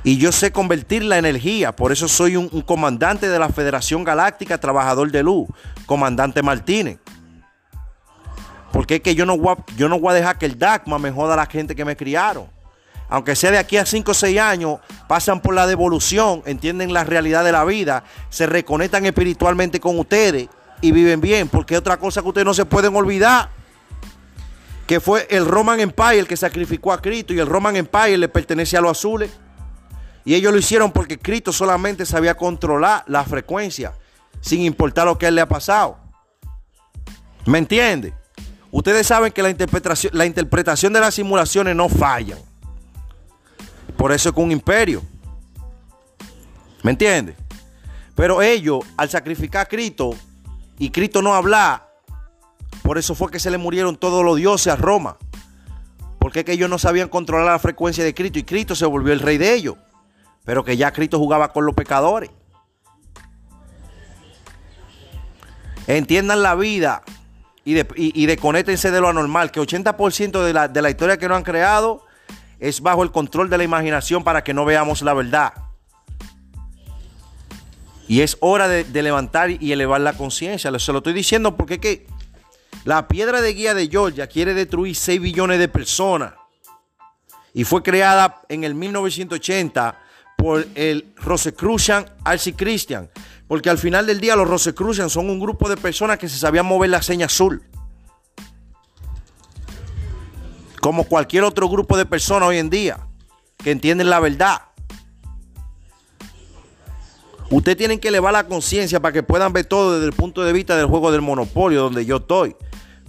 Y 0.04 0.18
yo 0.18 0.32
sé 0.34 0.52
convertir 0.52 1.04
la 1.04 1.18
energía, 1.18 1.74
por 1.74 1.92
eso 1.92 2.08
soy 2.10 2.36
un, 2.36 2.50
comandante 2.62 3.30
de 3.30 3.40
la 3.40 3.50
Federación 3.50 4.04
Galáctica, 4.04 4.58
trabajador 4.58 5.12
de 5.12 5.24
luz, 5.24 5.48
comandante 5.86 6.44
Martínez. 6.44 7.00
Porque 8.74 8.96
es 8.96 9.02
que 9.02 9.16
yo 9.16 9.26
no, 9.26 9.38
voy 9.38 9.56
a, 9.56 9.76
yo 9.78 9.88
no 9.88 10.00
voy 10.00 10.12
a 10.12 10.16
dejar 10.16 10.38
que 10.38 10.46
el 10.46 10.58
DACMA 10.58 11.00
me 11.00 11.12
joda 11.12 11.36
a 11.36 11.38
la 11.38 11.46
gente 11.46 11.76
que 11.76 11.86
me 11.86 11.96
criaron. 11.96 12.48
Aunque 13.08 13.36
sea 13.36 13.52
de 13.52 13.60
aquí 13.60 13.78
a 13.78 13.86
5 13.86 14.12
o 14.12 14.14
6 14.14 14.40
años, 14.40 14.80
pasan 15.08 15.40
por 15.42 15.54
la 15.54 15.68
devolución, 15.68 16.42
entienden 16.46 16.92
la 16.92 17.04
realidad 17.04 17.44
de 17.46 17.52
la 17.52 17.64
vida, 17.64 18.04
se 18.30 18.46
reconectan 18.46 19.06
espiritualmente 19.06 19.80
con 19.80 19.98
ustedes 20.00 20.50
y 20.82 20.92
viven 20.92 21.22
bien. 21.22 21.48
Porque 21.48 21.76
es 21.76 21.80
otra 21.80 21.98
cosa 21.98 22.22
que 22.22 22.28
ustedes 22.28 22.46
no 22.46 22.54
se 22.54 22.66
pueden 22.66 22.96
olvidar 22.96 23.50
que 24.88 25.00
fue 25.00 25.28
el 25.30 25.46
Roman 25.46 25.80
Empire 25.80 26.20
el 26.20 26.28
que 26.28 26.38
sacrificó 26.38 26.92
a 26.92 27.02
Cristo 27.02 27.34
y 27.34 27.40
el 27.40 27.48
Roman 27.48 27.76
Empire 27.76 28.18
le 28.18 28.28
pertenece 28.28 28.78
a 28.78 28.82
los 28.82 28.92
azules. 28.92 29.32
Y 30.26 30.36
ellos 30.36 30.54
lo 30.54 30.60
hicieron 30.60 30.92
porque 30.92 31.20
Cristo 31.20 31.52
solamente 31.52 32.06
sabía 32.06 32.36
controlar 32.36 33.04
la 33.08 33.24
frecuencia, 33.24 33.94
sin 34.42 34.62
importar 34.62 35.06
lo 35.06 35.18
que 35.18 35.28
él 35.28 35.36
le 35.36 35.42
ha 35.42 35.48
pasado. 35.48 35.98
¿Me 37.46 37.58
entiende? 37.58 38.14
Ustedes 38.72 39.06
saben 39.06 39.32
que 39.32 39.44
la 39.44 39.50
interpretación, 39.50 40.12
la 40.16 40.26
interpretación 40.26 40.94
de 40.94 41.00
las 41.00 41.14
simulaciones 41.14 41.76
no 41.76 41.90
fallan. 41.90 42.40
Por 43.98 44.12
eso 44.12 44.30
es 44.30 44.36
que 44.36 44.42
un 44.42 44.52
imperio. 44.52 45.02
¿Me 46.82 46.92
entiende? 46.92 47.36
Pero 48.16 48.42
ellos, 48.42 48.86
al 48.98 49.10
sacrificar 49.10 49.64
a 49.64 49.70
Cristo 49.70 50.16
y 50.80 50.90
Cristo 50.90 51.22
no 51.22 51.34
hablar, 51.34 51.90
por 52.82 52.98
eso 52.98 53.16
fue 53.16 53.32
que 53.32 53.40
se 53.40 53.52
le 53.52 53.58
murieron 53.58 53.96
todos 53.96 54.24
los 54.24 54.38
dioses 54.38 54.74
a 54.74 54.76
Roma. 54.76 55.18
Porque 56.20 56.40
es 56.40 56.46
que 56.46 56.54
ellos 56.54 56.70
no 56.70 56.80
sabían 56.80 57.10
controlar 57.10 57.46
la 57.46 57.60
frecuencia 57.60 58.04
de 58.04 58.14
Cristo 58.14 58.40
y 58.40 58.44
Cristo 58.44 58.76
se 58.76 58.86
volvió 58.86 59.14
el 59.14 59.20
rey 59.20 59.38
de 59.38 59.54
ellos. 59.54 59.76
Pero 60.46 60.64
que 60.64 60.76
ya 60.78 60.92
Cristo 60.92 61.18
jugaba 61.18 61.54
con 61.54 61.66
los 61.66 61.76
pecadores. 61.76 62.30
Entiendan 65.88 66.42
la 66.42 66.56
vida 66.56 67.04
y, 67.66 67.74
de, 67.74 67.88
y, 67.96 68.26
desconéctense 68.26 68.92
de 68.92 69.02
lo 69.02 69.10
anormal. 69.10 69.52
Que 69.52 69.60
80% 69.60 70.44
de 70.44 70.54
la, 70.54 70.68
de 70.68 70.82
la 70.82 70.90
historia 70.90 71.18
que 71.18 71.28
no 71.28 71.36
han 71.36 71.44
creado 71.44 72.06
es 72.60 72.82
bajo 72.82 73.04
el 73.04 73.12
control 73.12 73.50
de 73.50 73.58
la 73.58 73.64
imaginación 73.64 74.24
para 74.24 74.44
que 74.44 74.54
no 74.54 74.66
veamos 74.66 75.02
la 75.02 75.14
verdad. 75.14 75.54
Y 78.08 78.22
es 78.22 78.38
hora 78.42 78.68
de, 78.68 78.84
de 78.84 79.02
levantar 79.02 79.50
y 79.52 79.72
elevar 79.72 80.02
la 80.02 80.14
conciencia. 80.14 80.72
Se 80.78 80.92
lo 80.92 80.98
estoy 80.98 81.14
diciendo 81.14 81.56
porque 81.56 81.76
es 81.76 81.80
que 81.80 82.08
la 82.84 83.08
piedra 83.08 83.42
de 83.42 83.54
guía 83.54 83.74
de 83.74 83.88
Georgia 83.88 84.28
quiere 84.28 84.54
destruir 84.54 84.96
6 84.96 85.22
billones 85.22 85.60
de 85.60 85.70
personas. 85.70 86.34
Y 87.54 87.64
fue 87.64 87.82
creada 87.82 88.42
en 88.50 88.64
el 88.64 88.76
1980 88.76 90.03
por 90.44 90.68
el 90.76 91.06
Rosicrucian 91.16 92.06
Archie 92.26 92.54
Christian. 92.54 93.10
Porque 93.48 93.70
al 93.70 93.78
final 93.78 94.06
del 94.06 94.20
día 94.20 94.36
los 94.36 94.46
Rosicrucian 94.46 95.10
son 95.10 95.30
un 95.30 95.40
grupo 95.40 95.70
de 95.70 95.78
personas 95.78 96.18
que 96.18 96.28
se 96.28 96.38
sabían 96.38 96.66
mover 96.66 96.90
la 96.90 97.02
seña 97.02 97.28
azul. 97.28 97.64
Como 100.82 101.06
cualquier 101.06 101.46
otro 101.46 101.70
grupo 101.70 101.96
de 101.96 102.06
personas 102.06 102.50
hoy 102.50 102.58
en 102.58 102.70
día 102.70 103.08
que 103.58 103.72
entienden 103.72 104.10
la 104.10 104.20
verdad. 104.20 104.64
Ustedes 107.50 107.78
tienen 107.78 108.00
que 108.00 108.10
elevar 108.10 108.34
la 108.34 108.46
conciencia 108.46 109.00
para 109.00 109.14
que 109.14 109.24
puedan 109.24 109.54
ver 109.54 109.64
todo 109.64 109.94
desde 109.94 110.08
el 110.08 110.14
punto 110.14 110.44
de 110.44 110.52
vista 110.52 110.76
del 110.76 110.88
juego 110.88 111.14
del 111.14 111.22
monopolio 111.22 111.84
donde 111.84 112.06
yo 112.06 112.18
estoy. 112.18 112.54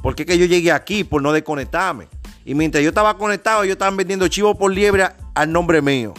Porque 0.05 0.23
es 0.23 0.29
que 0.29 0.39
yo 0.39 0.47
llegué 0.47 0.71
aquí 0.71 1.03
por 1.03 1.21
no 1.21 1.33
desconectarme. 1.33 2.07
Y 2.45 2.55
mientras 2.55 2.85
yo 2.85 2.91
estaba 2.91 3.19
conectado, 3.19 3.65
ellos 3.65 3.73
estaban 3.73 3.97
vendiendo 3.97 4.29
chivo 4.29 4.57
por 4.57 4.73
liebre 4.73 5.09
al 5.35 5.51
nombre 5.51 5.83
mío. 5.83 6.15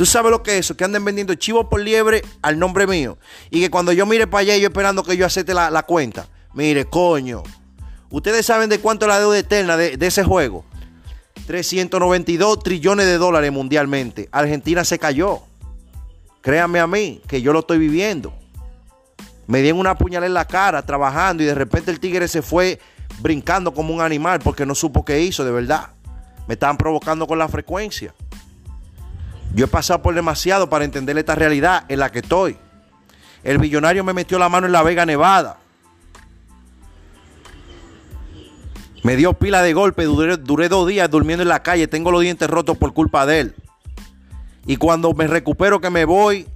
¿Tú 0.00 0.06
sabes 0.06 0.30
lo 0.30 0.42
que 0.42 0.52
es 0.52 0.60
eso? 0.60 0.78
Que 0.78 0.84
anden 0.84 1.04
vendiendo 1.04 1.34
chivo 1.34 1.68
por 1.68 1.78
liebre 1.78 2.22
al 2.40 2.58
nombre 2.58 2.86
mío. 2.86 3.18
Y 3.50 3.60
que 3.60 3.68
cuando 3.68 3.92
yo 3.92 4.06
mire 4.06 4.26
para 4.26 4.40
allá, 4.40 4.56
yo 4.56 4.68
esperando 4.68 5.02
que 5.02 5.14
yo 5.14 5.26
acepte 5.26 5.52
la, 5.52 5.82
cuenta. 5.82 6.26
Mire, 6.54 6.86
coño. 6.86 7.42
Ustedes 8.08 8.46
saben 8.46 8.70
de 8.70 8.80
cuánto 8.80 9.04
es 9.04 9.10
la 9.10 9.20
deuda 9.20 9.36
eterna 9.36 9.76
de, 9.76 9.98
de 9.98 10.06
ese 10.06 10.24
juego. 10.24 10.64
392 11.46 12.62
trillones 12.62 13.04
de 13.04 13.18
dólares 13.18 13.52
mundialmente. 13.52 14.30
Argentina 14.32 14.86
se 14.86 14.98
cayó. 14.98 15.40
Créanme 16.40 16.80
a 16.80 16.86
mí, 16.86 17.20
que 17.28 17.42
yo 17.42 17.52
lo 17.52 17.58
estoy 17.58 17.76
viviendo 17.76 18.32
me 19.48 19.60
dieron 19.60 19.80
una 19.80 19.98
puñalada 19.98 20.28
en 20.28 20.32
la 20.32 20.46
cara 20.46 20.80
trabajando 20.80 21.42
y 21.42 21.46
de 21.46 21.54
repente 21.54 21.90
el 21.90 22.00
tigre 22.00 22.26
se 22.26 22.40
fue 22.40 22.80
brincando 23.20 23.74
como 23.74 23.92
un 23.92 24.00
animal 24.00 24.38
porque 24.38 24.64
no 24.64 24.74
supo 24.74 25.04
qué 25.04 25.20
hizo, 25.20 25.44
de 25.44 25.50
verdad. 25.50 25.88
Me 26.46 26.54
estaban 26.54 26.78
provocando 26.78 27.26
con 27.26 27.38
la 27.38 27.48
frecuencia. 27.48 28.14
Yo 29.54 29.64
he 29.64 29.68
pasado 29.68 30.02
por 30.02 30.14
demasiado 30.14 30.70
para 30.70 30.84
entender 30.84 31.18
esta 31.18 31.34
realidad 31.34 31.84
en 31.88 31.98
la 31.98 32.10
que 32.10 32.20
estoy. 32.20 32.56
El 33.42 33.58
billonario 33.58 34.04
me 34.04 34.12
metió 34.12 34.38
la 34.38 34.48
mano 34.48 34.66
en 34.66 34.72
la 34.72 34.82
Vega 34.82 35.06
Nevada. 35.06 35.58
Me 39.02 39.16
dio 39.16 39.32
pila 39.32 39.62
de 39.62 39.72
golpe, 39.72 40.04
duré, 40.04 40.36
duré, 40.36 40.68
dos 40.68 40.86
días 40.86 41.10
durmiendo 41.10 41.42
en 41.42 41.48
la 41.48 41.62
calle, 41.62 41.88
tengo 41.88 42.10
los 42.10 42.20
dientes 42.20 42.48
rotos 42.48 42.76
por 42.76 42.92
culpa 42.92 43.24
de 43.24 43.40
él. 43.40 43.54
Y 44.66 44.76
cuando 44.76 45.14
me 45.14 45.26
recupero 45.26 45.80
que 45.80 45.88
me 45.88 46.04
voy, 46.04 46.46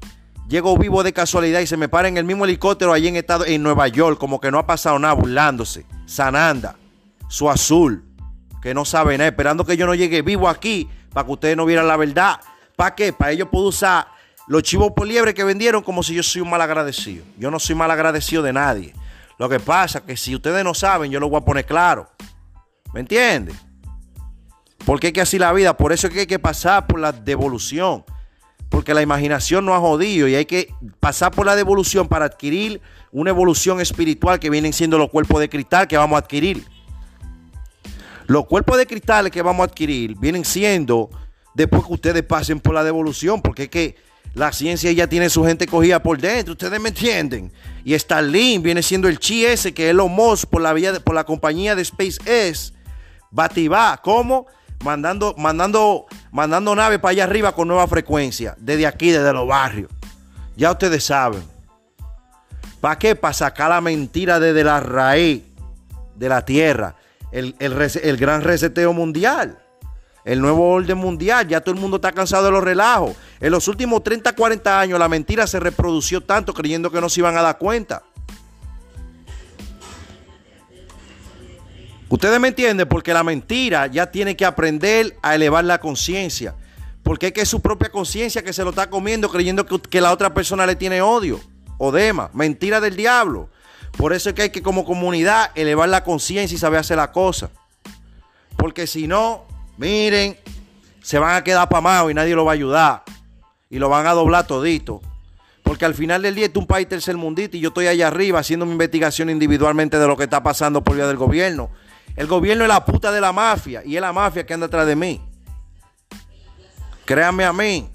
llego 0.47 0.77
vivo 0.77 1.03
de 1.03 1.15
casualidad 1.15 1.61
y 1.61 1.67
se 1.67 1.79
me 1.79 1.89
para 1.89 2.07
en 2.07 2.19
el 2.19 2.25
mismo 2.25 2.45
helicóptero 2.45 2.93
allí 2.93 3.09
en, 3.09 3.17
estado, 3.17 3.47
en 3.47 3.63
Nueva 3.63 3.89
York, 3.89 4.19
como 4.19 4.41
que 4.41 4.51
no 4.51 4.59
ha 4.59 4.67
pasado 4.67 4.99
nada, 4.99 5.15
burlándose. 5.15 5.87
Sananda, 6.05 6.77
su 7.29 7.49
azul, 7.49 8.05
que 8.61 8.75
no 8.75 8.85
sabe 8.85 9.17
nada, 9.17 9.29
esperando 9.29 9.65
que 9.65 9.79
yo 9.79 9.87
no 9.87 9.95
llegue 9.95 10.21
vivo 10.21 10.49
aquí 10.49 10.89
para 11.15 11.25
que 11.27 11.33
ustedes 11.33 11.57
no 11.57 11.65
vieran 11.65 11.89
la 11.89 11.97
verdad. 11.97 12.41
¿Para 12.77 12.95
qué? 12.95 13.13
Para 13.13 13.33
ellos 13.33 13.49
puedo 13.51 13.67
usar 13.67 14.09
los 14.47 14.63
chivos 14.63 14.93
por 14.93 15.07
liebre 15.07 15.33
que 15.33 15.45
vendieron 15.45 15.83
como 15.83 16.03
si 16.03 16.15
yo 16.15 16.23
soy 16.23 16.43
un 16.43 16.51
mal 16.51 16.61
agradecido. 16.61 17.25
Yo 17.39 17.51
no 17.51 17.59
soy 17.59 17.75
mal 17.75 17.91
agradecido 17.91 18.43
de 18.43 18.53
nadie. 18.53 18.95
Lo 19.39 19.49
que 19.49 19.61
pasa 19.61 19.99
es 19.99 20.05
que 20.05 20.17
si 20.17 20.35
ustedes 20.35 20.63
no 20.65 20.75
saben, 20.75 21.11
yo 21.11 21.19
lo 21.19 21.29
voy 21.29 21.39
a 21.39 21.45
poner 21.45 21.65
claro. 21.65 22.09
¿Me 22.93 23.01
entiendes? 23.01 23.57
Porque 24.85 25.09
hay 25.09 25.13
que 25.13 25.21
así 25.21 25.39
la 25.39 25.53
vida. 25.53 25.77
Por 25.77 25.93
eso 25.93 26.07
es 26.07 26.13
que 26.13 26.21
hay 26.21 26.27
que 26.27 26.39
pasar 26.39 26.87
por 26.87 27.01
la 27.01 27.13
devolución. 27.13 28.05
Porque 28.69 28.93
la 28.93 29.03
imaginación 29.03 29.65
no 29.65 29.75
ha 29.75 29.81
jodido 29.81 30.29
y 30.29 30.35
hay 30.35 30.47
que 30.47 30.73
pasar 31.01 31.31
por 31.31 31.47
la 31.47 31.57
devolución 31.57 32.09
para 32.09 32.27
adquirir 32.27 32.81
una 33.13 33.31
evolución 33.31 33.81
espiritual 33.81 34.41
que 34.41 34.51
vienen 34.51 34.73
siendo 34.73 34.99
los 34.99 35.11
cuerpos 35.11 35.41
de 35.41 35.49
cristal 35.49 35.87
que 35.87 35.97
vamos 35.97 36.17
a 36.17 36.21
adquirir. 36.21 36.65
Los 38.27 38.47
cuerpos 38.47 38.79
de 38.79 38.87
cristal 38.87 39.31
que 39.31 39.43
vamos 39.43 39.63
a 39.63 39.71
adquirir 39.71 40.17
vienen 40.19 40.45
siendo 40.45 41.11
después 41.55 41.85
que 41.85 41.93
ustedes 41.93 42.23
pasen 42.23 42.61
por 42.61 42.75
la 42.75 42.85
devolución. 42.85 43.41
Porque 43.41 43.65
es 43.65 43.69
que 43.69 43.97
la 44.35 44.53
ciencia 44.53 44.91
ya 44.93 45.07
tiene 45.07 45.31
su 45.31 45.45
gente 45.45 45.67
cogida 45.67 46.03
por 46.03 46.21
dentro. 46.21 46.53
Ustedes 46.53 46.81
me 46.81 46.91
entienden. 46.91 47.53
Y 47.85 47.99
Starlink 47.99 48.63
viene 48.63 48.83
siendo 48.83 49.09
el 49.09 49.19
chi 49.19 49.45
ese 49.47 49.73
que 49.73 49.91
es 49.91 49.95
lo 49.95 50.09
Musk 50.09 50.49
por 50.49 50.61
la, 50.61 50.73
vía 50.73 50.99
por 51.01 51.15
la 51.15 51.25
compañía 51.25 51.75
de 51.75 51.85
SpaceX 51.85 52.73
Bativá, 53.35 54.01
¿cómo? 54.01 54.47
Mandando, 54.85 55.35
mandando, 55.37 56.07
mandando 56.31 56.73
naves 56.77 57.01
para 57.01 57.11
allá 57.11 57.25
arriba 57.25 57.53
con 57.53 57.67
nueva 57.67 57.89
frecuencia, 57.89 58.55
desde 58.59 58.87
aquí, 58.87 59.11
desde 59.11 59.33
los 59.33 59.49
barrios. 59.49 59.91
Ya 60.57 60.71
ustedes 60.71 61.03
saben. 61.03 61.43
¿Para 62.81 62.97
qué? 62.97 63.17
Para 63.17 63.35
sacar 63.35 63.71
la 63.71 63.81
mentira 63.81 64.39
desde 64.39 64.63
la 64.63 64.79
raíz 64.79 65.43
de 66.15 66.29
la 66.29 66.45
tierra. 66.45 66.95
El, 67.33 67.57
el 67.59 68.17
gran 68.17 68.43
reseteo 68.43 68.93
mundial. 68.93 69.59
El 70.25 70.41
nuevo 70.41 70.71
orden 70.71 70.99
mundial. 70.99 71.47
Ya 71.47 71.61
todo 71.61 71.75
el 71.75 71.81
mundo 71.81 71.97
está 71.97 72.13
cansado 72.13 72.45
de 72.45 72.51
los 72.51 72.65
relajos. 72.65 73.17
En 73.41 73.51
los 73.51 73.69
últimos 73.69 74.03
30, 74.03 74.35
40 74.35 74.81
años 74.81 74.99
la 74.99 75.09
mentira 75.09 75.47
se 75.47 75.61
reprodució 75.61 76.21
tanto 76.21 76.55
creyendo 76.55 76.91
que 76.91 77.01
no 77.01 77.09
se 77.09 77.21
iban 77.21 77.37
a 77.37 77.43
dar 77.43 77.59
cuenta. 77.59 78.03
Ustedes 82.09 82.39
me 82.39 82.49
entienden 82.49 82.89
porque 82.89 83.13
la 83.13 83.25
mentira 83.25 83.87
ya 83.87 84.07
tiene 84.11 84.37
que 84.37 84.45
aprender 84.45 85.17
a 85.21 85.35
elevar 85.35 85.65
la 85.65 85.81
conciencia. 85.81 86.55
Porque 87.03 87.27
es 87.27 87.33
que 87.33 87.41
es 87.43 87.49
su 87.49 87.61
propia 87.61 87.91
conciencia 87.91 88.43
que 88.43 88.53
se 88.53 88.63
lo 88.65 88.71
está 88.71 88.89
comiendo 88.89 89.29
creyendo 89.29 89.67
que, 89.67 90.01
la 90.01 90.13
otra 90.13 90.33
persona 90.33 90.65
le 90.65 90.77
tiene 90.77 91.03
odio 91.03 91.41
o 91.77 91.93
dema. 91.93 92.31
Mentira 92.33 92.81
del 92.81 92.97
diablo. 92.97 93.51
Por 93.99 94.13
eso 94.13 94.29
es 94.29 94.35
que 94.35 94.43
hay 94.43 94.51
que 94.51 94.63
como 94.63 94.85
comunidad 94.85 95.51
elevar 95.55 95.89
la 95.89 96.05
conciencia 96.05 96.55
y 96.55 96.59
saber 96.59 96.81
hacer 96.81 96.97
la 96.97 97.13
cosa. 97.13 97.51
Porque 98.57 98.87
si 98.87 99.07
no, 99.07 99.47
miren, 99.77 100.37
se 101.03 101.19
van 101.19 101.37
a 101.37 101.45
quedar 101.45 101.69
pamados 101.69 102.11
y 102.11 102.15
nadie 102.15 102.35
lo 102.35 102.45
va 102.45 102.53
a 102.53 102.55
ayudar. 102.55 103.03
Y 103.71 103.79
lo 103.79 103.89
van 103.89 104.07
a 104.07 104.13
doblar 104.13 104.47
todito. 104.47 105.01
Porque 105.63 105.85
al 105.85 105.95
final 105.95 106.23
del 106.23 106.35
día 106.35 106.47
es 106.47 106.57
un 106.57 106.67
país 106.67 106.89
tercermundito 106.89 107.57
y 107.57 107.61
yo 107.61 107.69
estoy 107.69 107.87
allá 107.87 108.09
arriba 108.09 108.39
haciendo 108.39 108.67
mi 108.67 108.73
investigación 108.73 109.31
individualmente 109.31 109.99
de 109.99 110.07
lo 110.07 110.17
que 110.17 110.25
está 110.25 110.43
pasando 110.43 110.85
por 110.85 110.95
vía 110.95 111.07
del 111.07 111.17
gobierno. 111.17 111.71
El 112.17 112.27
gobierno 112.27 112.65
es 112.65 112.69
la 112.69 112.85
puta 112.85 113.11
de 113.11 113.21
la 113.21 113.33
mafia 113.33 113.83
y 113.85 113.97
es 113.97 114.01
la 114.01 114.13
mafia 114.13 114.47
que 114.47 114.55
anda 114.55 114.67
atrás 114.67 114.87
de 114.87 114.95
mí. 114.95 115.21
Créanme 117.07 117.45
a 117.45 117.53
mí 117.53 117.89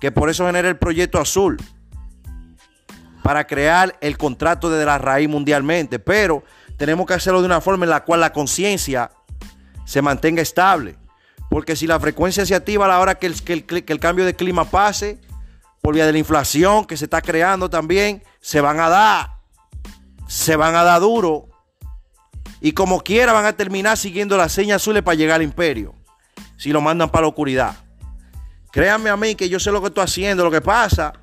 que 0.00 0.10
por 0.10 0.30
eso 0.30 0.46
genera 0.46 0.68
el 0.68 0.78
proyecto 0.78 1.20
azul. 1.20 1.56
Para 3.22 3.46
crear 3.46 3.96
el 4.00 4.16
contrato 4.16 4.70
desde 4.70 4.86
la 4.86 4.98
raíz 4.98 5.28
mundialmente. 5.28 5.98
Pero 5.98 6.42
tenemos 6.78 7.06
que 7.06 7.14
hacerlo 7.14 7.40
de 7.40 7.46
una 7.46 7.60
forma 7.60 7.84
en 7.84 7.90
la 7.90 8.04
cual 8.04 8.20
la 8.20 8.32
conciencia 8.32 9.10
se 9.84 10.00
mantenga 10.00 10.40
estable. 10.40 10.96
Porque 11.50 11.76
si 11.76 11.86
la 11.86 12.00
frecuencia 12.00 12.46
se 12.46 12.54
activa 12.54 12.86
a 12.86 12.88
la 12.88 13.00
hora 13.00 13.16
que 13.16 13.26
el, 13.26 13.42
que 13.42 13.92
el, 13.92 14.00
cambio 14.00 14.24
de 14.24 14.34
clima 14.34 14.64
pase, 14.64 15.20
por 15.82 15.94
vía 15.94 16.06
de 16.06 16.12
la 16.12 16.18
inflación 16.18 16.86
que 16.86 16.96
se 16.96 17.04
está 17.04 17.20
creando 17.20 17.68
también, 17.68 18.22
se 18.40 18.62
van 18.62 18.80
a 18.80 18.88
dar. 18.88 19.30
Se 20.26 20.56
van 20.56 20.74
a 20.74 20.84
dar 20.84 21.00
duro 21.00 21.50
y 22.60 22.72
como 22.72 23.00
quiera 23.00 23.32
van 23.32 23.46
a 23.46 23.54
terminar 23.54 23.96
siguiendo 23.96 24.36
las 24.36 24.52
señas 24.52 24.82
azules 24.82 25.02
para 25.02 25.14
llegar 25.14 25.36
al 25.36 25.42
imperio. 25.42 25.94
Si 26.56 26.70
lo 26.70 26.80
mandan 26.80 27.10
para 27.10 27.22
la 27.22 27.28
oscuridad. 27.28 27.76
Créanme 28.70 29.10
a 29.10 29.16
mí 29.16 29.34
que 29.34 29.48
yo 29.48 29.58
sé 29.58 29.72
lo 29.72 29.80
que 29.80 29.88
estoy 29.88 30.04
haciendo. 30.04 30.44
Lo 30.44 30.50
que 30.50 30.60
pasa 30.60 31.14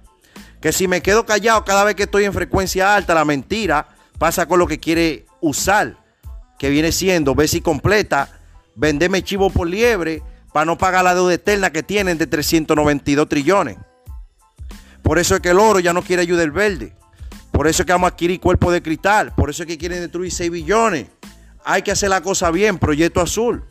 que 0.60 0.72
si 0.72 0.88
me 0.88 1.02
quedo 1.02 1.26
callado 1.26 1.64
cada 1.64 1.84
vez 1.84 1.96
que 1.96 2.04
estoy 2.04 2.26
en 2.26 2.34
frecuencia 2.34 2.96
alta, 2.96 3.14
la 3.14 3.24
mentira 3.24 3.88
pasa 4.18 4.48
con 4.48 4.58
lo 4.58 4.68
que 4.68 4.80
quiere 4.80 5.28
usar. 5.40 5.98
Que 6.58 6.72
viene 6.72 6.92
siendo, 6.92 7.36
ver 7.36 7.48
si 7.48 7.62
completa, 7.62 8.37
venderme 8.78 9.22
chivo 9.22 9.50
por 9.50 9.68
liebre 9.68 10.24
para 10.54 10.66
no 10.66 10.78
pagar 10.78 11.04
la 11.04 11.14
deuda 11.14 11.34
eterna 11.34 11.70
que 11.70 11.84
tienen 11.84 12.18
de 12.18 12.28
392 12.28 13.28
trillones. 13.28 13.78
Por 15.04 15.20
eso 15.20 15.36
es 15.36 15.42
que 15.42 15.50
el 15.50 15.60
oro 15.60 15.80
ya 15.80 15.92
no 15.92 16.02
quiere 16.02 16.22
ayuda 16.22 16.40
del 16.40 16.52
verde. 16.52 16.96
Por 17.52 17.68
eso 17.68 17.82
es 17.82 17.86
que 17.86 17.92
vamos 17.92 18.10
a 18.10 18.14
adquirir 18.14 18.40
cuerpo 18.40 18.72
de 18.72 18.82
cristal. 18.82 19.34
Por 19.36 19.50
eso 19.50 19.64
es 19.64 19.68
que 19.68 19.78
quieren 19.78 20.00
destruir 20.00 20.32
6 20.32 20.50
billones 20.50 21.08
hay 21.70 21.82
que 21.82 21.92
hacer 21.92 22.10
la 22.10 22.22
cosa 22.22 22.50
bien, 22.50 22.80
Proyecto 22.80 23.20
Azul. 23.20 23.62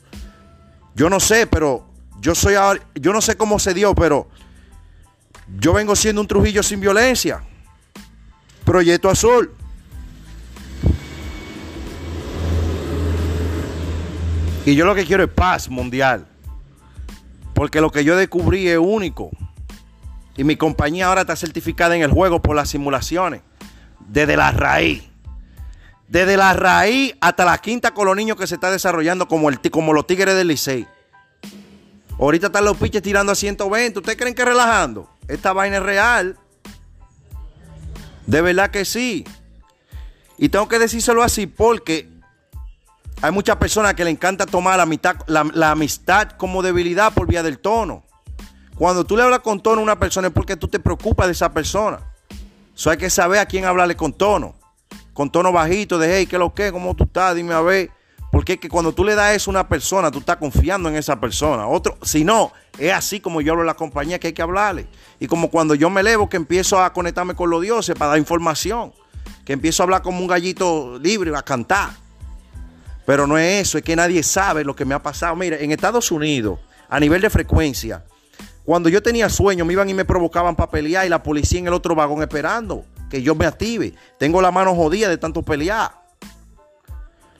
Yo 0.95 1.09
no 1.09 1.19
sé, 1.19 1.47
pero 1.47 1.88
yo 2.21 2.35
soy 2.35 2.55
yo 2.95 3.12
no 3.14 3.23
sé 3.23 3.37
cómo 3.37 3.59
se 3.59 3.73
dio, 3.73 3.95
pero 3.95 4.29
yo 5.59 5.73
vengo 5.73 5.97
siendo 5.97 6.21
un 6.21 6.29
Trujillo 6.29 6.62
sin 6.62 6.79
violencia. 6.79 7.42
Proyecto 8.66 9.09
Azul. 9.09 9.51
Y 14.66 14.74
yo 14.74 14.85
lo 14.85 14.96
que 14.96 15.07
quiero 15.07 15.22
es 15.22 15.31
paz 15.31 15.70
mundial. 15.70 16.26
Porque 17.55 17.81
lo 17.81 17.92
que 17.92 18.02
yo 18.02 18.16
descubrí 18.16 18.66
es 18.68 18.79
único. 18.79 19.31
Y 20.37 20.42
mi 20.42 20.57
compañía 20.57 21.07
ahora 21.07 21.20
está 21.20 21.37
certificada 21.37 21.94
en 21.94 22.02
el 22.02 22.11
juego 22.11 22.42
por 22.42 22.57
las 22.57 22.68
simulaciones. 22.68 23.42
Desde 24.09 24.37
la 24.37 24.50
raíz. 24.50 25.05
Desde 26.09 26.37
la 26.37 26.52
raíz 26.52 27.14
hasta 27.20 27.44
la 27.44 27.59
quinta 27.59 27.94
con 27.94 28.07
los 28.07 28.16
niños 28.16 28.37
que 28.37 28.48
se 28.48 28.57
está 28.57 28.72
desarrollando 28.72 29.29
como, 29.29 29.50
el, 29.50 29.61
como 29.70 29.92
los 29.92 30.05
tigres 30.05 30.35
del 30.35 30.48
Licey. 30.48 30.85
Ahorita 32.18 32.48
están 32.48 32.64
los 32.64 32.76
piches 32.76 33.02
tirando 33.02 33.31
a 33.31 33.37
120. 33.37 34.00
¿Ustedes 34.00 34.18
creen 34.18 34.35
que 34.35 34.44
relajando? 34.44 35.09
Esta 35.29 35.52
vaina 35.52 35.76
es 35.76 35.83
real. 35.85 36.37
De 38.26 38.42
verdad 38.42 38.72
que 38.72 38.85
sí. 38.85 39.24
Y 40.38 40.48
tengo 40.48 40.66
que 40.66 40.81
decírselo 40.81 41.22
así 41.22 41.46
porque 41.46 42.15
hay 43.22 43.31
muchas 43.31 43.57
personas 43.57 43.94
que 43.94 44.05
le 44.05 44.11
encanta 44.11 44.46
tomar 44.46 44.79
la, 45.26 45.70
amistad 45.70 46.31
como 46.33 46.62
debilidad 46.62 47.12
por 47.12 47.26
vía 47.26 47.42
del 47.42 47.59
tono. 47.59 48.05
Cuando 48.76 49.05
tú 49.05 49.16
le 49.16 49.22
hablas 49.22 49.40
con 49.40 49.62
tono 49.62 49.81
a 49.81 49.85
una 49.85 49.98
persona 49.98 50.29
es 50.29 50.35
porque 50.35 50.57
tú 50.57 50.68
te 50.68 50.79
preocupas 50.79 51.26
de 51.26 51.33
esa 51.33 51.52
persona. 51.52 52.00
Eso 52.74 52.90
hay 52.90 52.98
que 52.98 53.09
saber 53.09 53.38
a 53.38 53.46
quién 53.46 53.64
hablarle 53.64 53.96
con 53.96 54.12
tono 54.12 54.55
con 55.16 55.31
tono 55.31 55.50
bajito 55.50 55.98
de 55.98 56.14
hey, 56.14 56.26
¿qué 56.26 56.37
lo 56.37 56.52
que? 56.52 56.70
¿Cómo 56.70 56.94
tú 56.94 57.05
estás? 57.05 57.35
Dime 57.35 57.55
a 57.55 57.62
ver. 57.62 57.90
Porque 58.31 58.52
es 58.52 58.59
que 58.59 58.68
cuando 58.68 58.92
tú 58.92 59.02
le 59.02 59.14
das 59.14 59.35
eso 59.35 59.50
a 59.50 59.52
una 59.52 59.66
persona, 59.66 60.11
tú 60.11 60.18
estás 60.18 60.37
confiando 60.37 60.90
en 60.90 60.96
esa 60.96 61.18
persona. 61.18 61.66
Otro, 61.66 61.96
si 62.02 62.22
no, 62.22 62.52
es 62.79 62.92
así 62.92 63.18
como 63.18 63.40
yo 63.40 63.52
hablo 63.52 63.62
en 63.62 63.68
la 63.68 63.74
compañía 63.74 64.18
que 64.18 64.26
hay 64.26 64.33
que 64.35 64.42
hablarle. 64.42 64.87
Y 65.18 65.26
como 65.26 65.48
cuando 65.48 65.74
yo 65.74 65.88
me 65.88 66.02
elevo, 66.02 66.29
que 66.29 66.37
empiezo 66.37 66.83
a 66.83 66.92
conectarme 66.92 67.35
con 67.35 67.48
los 67.48 67.62
dioses 67.62 67.96
para 67.96 68.11
dar 68.11 68.18
información. 68.18 68.92
Que 69.46 69.55
empiezo 69.55 69.83
a 69.83 69.85
hablar 69.85 70.02
como 70.02 70.20
un 70.20 70.26
gallito 70.26 70.98
libre, 70.98 71.35
a 71.35 71.40
cantar. 71.40 71.92
Pero 73.07 73.27
no 73.27 73.38
es 73.38 73.69
eso, 73.69 73.79
es 73.79 73.85
que 73.85 73.97
nadie 73.97 74.23
sabe 74.23 74.64
lo 74.64 74.75
que 74.77 74.85
me 74.85 74.95
ha 74.95 75.03
pasado. 75.03 75.35
Mira, 75.37 75.57
en 75.59 75.71
Estados 75.71 76.11
Unidos, 76.11 76.59
a 76.88 77.01
nivel 77.01 77.23
de 77.23 77.31
frecuencia, 77.31 78.05
cuando 78.64 78.88
yo 78.88 79.01
tenía 79.01 79.29
sueño, 79.29 79.64
me 79.64 79.73
iban 79.73 79.88
y 79.88 79.95
me 79.95 80.05
provocaban 80.05 80.57
para 80.57 80.71
pelear 80.71 81.07
y 81.07 81.09
la 81.09 81.23
policía 81.23 81.61
en 81.61 81.69
el 81.69 81.73
otro 81.73 81.95
vagón 81.95 82.21
esperando 82.21 82.85
que 83.09 83.23
yo 83.23 83.37
me 83.37 83.47
active. 83.47 83.95
Tengo 84.19 84.42
la 84.42 84.51
mano 84.51 84.75
jodida 84.75 85.09
de 85.09 85.16
tanto 85.19 85.42
pelear. 85.42 85.92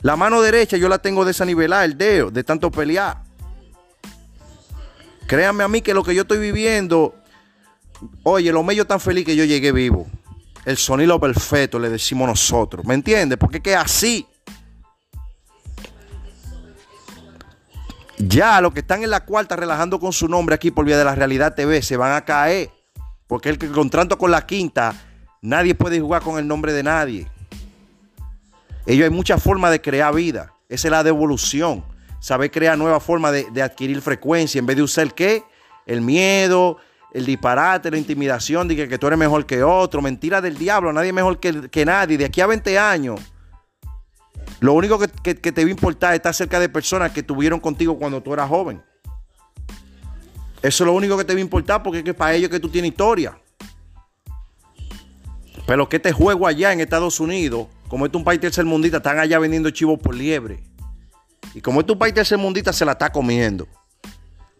La 0.03 0.15
mano 0.15 0.41
derecha 0.41 0.77
yo 0.77 0.89
la 0.89 0.99
tengo 0.99 1.25
desanivelada, 1.25 1.85
el 1.85 1.99
dedo, 1.99 2.31
de 2.31 2.45
tanto 2.45 2.71
pelear. 2.71 3.25
Créanme 5.27 5.65
a 5.65 5.69
mí 5.69 5.81
que 5.81 5.93
lo 5.93 6.05
que 6.05 6.15
yo 6.15 6.23
estoy 6.23 6.39
viviendo, 6.39 7.17
oye, 8.23 8.53
lo 8.53 8.63
medio 8.63 8.87
tan 8.87 9.01
feliz 9.01 9.25
que 9.25 9.35
yo 9.35 9.45
llegué 9.45 9.73
vivo. 9.73 10.07
El 10.65 10.77
sonido 10.77 11.19
perfecto, 11.19 11.81
le 11.81 11.89
decimos 11.89 12.29
nosotros. 12.29 12.87
¿Me 12.87 12.95
entiendes? 12.95 13.37
Porque 13.37 13.57
es 13.57 13.63
que 13.65 13.75
así. 13.75 14.29
Ya 18.19 18.61
los 18.61 18.73
que 18.73 18.81
están 18.81 19.03
en 19.03 19.11
la 19.11 19.25
cuarta 19.25 19.57
relajando 19.57 20.01
con 20.01 20.13
su 20.13 20.29
nombre 20.29 20.55
aquí 20.55 20.71
por 20.71 20.87
vía 20.87 20.97
de 20.97 21.05
la 21.05 21.15
realidad 21.15 21.55
TV 21.55 21.83
se 21.83 21.97
van 21.97 22.13
a 22.13 22.25
caer. 22.25 22.71
Porque 23.27 23.49
el 23.49 23.59
que 23.59 23.69
contrato 23.69 24.17
con 24.17 24.31
la 24.31 24.47
quinta, 24.47 24.95
nadie 25.43 25.75
puede 25.75 26.01
jugar 26.01 26.23
con 26.23 26.39
el 26.39 26.47
nombre 26.47 26.73
de 26.73 26.83
nadie. 26.83 27.27
Ellos 28.87 29.05
hay 29.05 29.11
muchas 29.11 29.43
formas 29.43 29.71
de 29.71 29.81
crear 29.81 30.15
vida. 30.15 30.53
Esa 30.69 30.89
es 30.89 30.93
la 30.93 31.05
devolución. 31.05 31.85
Saber 32.21 32.51
crear 32.51 32.79
nuevas 32.79 33.03
formas 33.03 33.33
de, 33.33 33.63
adquirir 33.63 34.01
frecuencia 34.01 34.59
en 34.59 34.67
vez 34.67 34.77
de 34.77 34.83
usar 34.83 35.13
qué, 35.13 35.45
el 35.85 36.01
miedo, 36.01 36.79
el 37.13 37.27
disparate, 37.27 37.91
la 37.91 37.99
intimidación 37.99 38.67
de 38.67 38.89
que, 38.89 38.99
tú 38.99 39.09
eres 39.09 39.19
mejor 39.19 39.45
que 39.45 39.63
otro. 39.63 40.01
Mentira 40.01 40.41
del 40.41 40.57
diablo, 40.57 40.93
nadie 40.93 41.09
es 41.09 41.15
mejor 41.15 41.39
que, 41.39 41.69
que 41.69 41.85
nadie. 41.85 42.17
De 42.17 42.25
aquí 42.25 42.41
a 42.41 42.47
20 42.47 42.79
años 42.79 43.21
lo 44.61 44.73
único 44.73 44.99
que, 44.99 45.35
te 45.35 45.63
va 45.65 45.69
a 45.69 45.71
importar 45.71 46.13
es 46.13 46.17
estar 46.17 46.35
cerca 46.35 46.59
de 46.59 46.69
personas 46.69 47.13
que 47.13 47.23
tuvieron 47.23 47.61
contigo 47.61 47.99
cuando 47.99 48.23
tú 48.23 48.33
eras 48.33 48.49
joven. 48.49 48.83
Eso 50.63 50.85
es 50.85 50.87
lo 50.87 50.93
único 50.95 51.17
que 51.17 51.25
te 51.25 51.35
va 51.35 51.39
a 51.39 51.43
importar 51.43 51.83
porque 51.83 52.03
es 52.05 52.15
para 52.15 52.35
ellos 52.35 52.51
que 52.51 52.59
tú 52.59 52.69
tienes 52.69 52.91
historia. 52.91 53.39
Pero 55.67 55.89
que 55.89 55.99
te 55.99 56.13
juego 56.13 56.47
allá 56.47 56.73
en 56.73 56.81
Estados 56.81 57.21
Unidos, 57.21 57.67
como 57.89 58.07
es 58.07 58.15
un 58.15 58.25
país 58.25 58.41
tercermundista, 58.41 58.99
están 58.99 59.19
allá 59.19 59.39
vendiendo 59.39 59.71
chivos 59.71 59.99
por 59.99 60.15
liebre. 60.15 60.63
Y 61.55 61.61
como 61.61 61.81
es 61.81 61.89
un 61.89 61.99
país 61.99 62.15
tercermundista, 62.15 62.73
se 62.73 62.85
la 62.85 62.93
está 62.93 63.11
comiendo. 63.11 63.69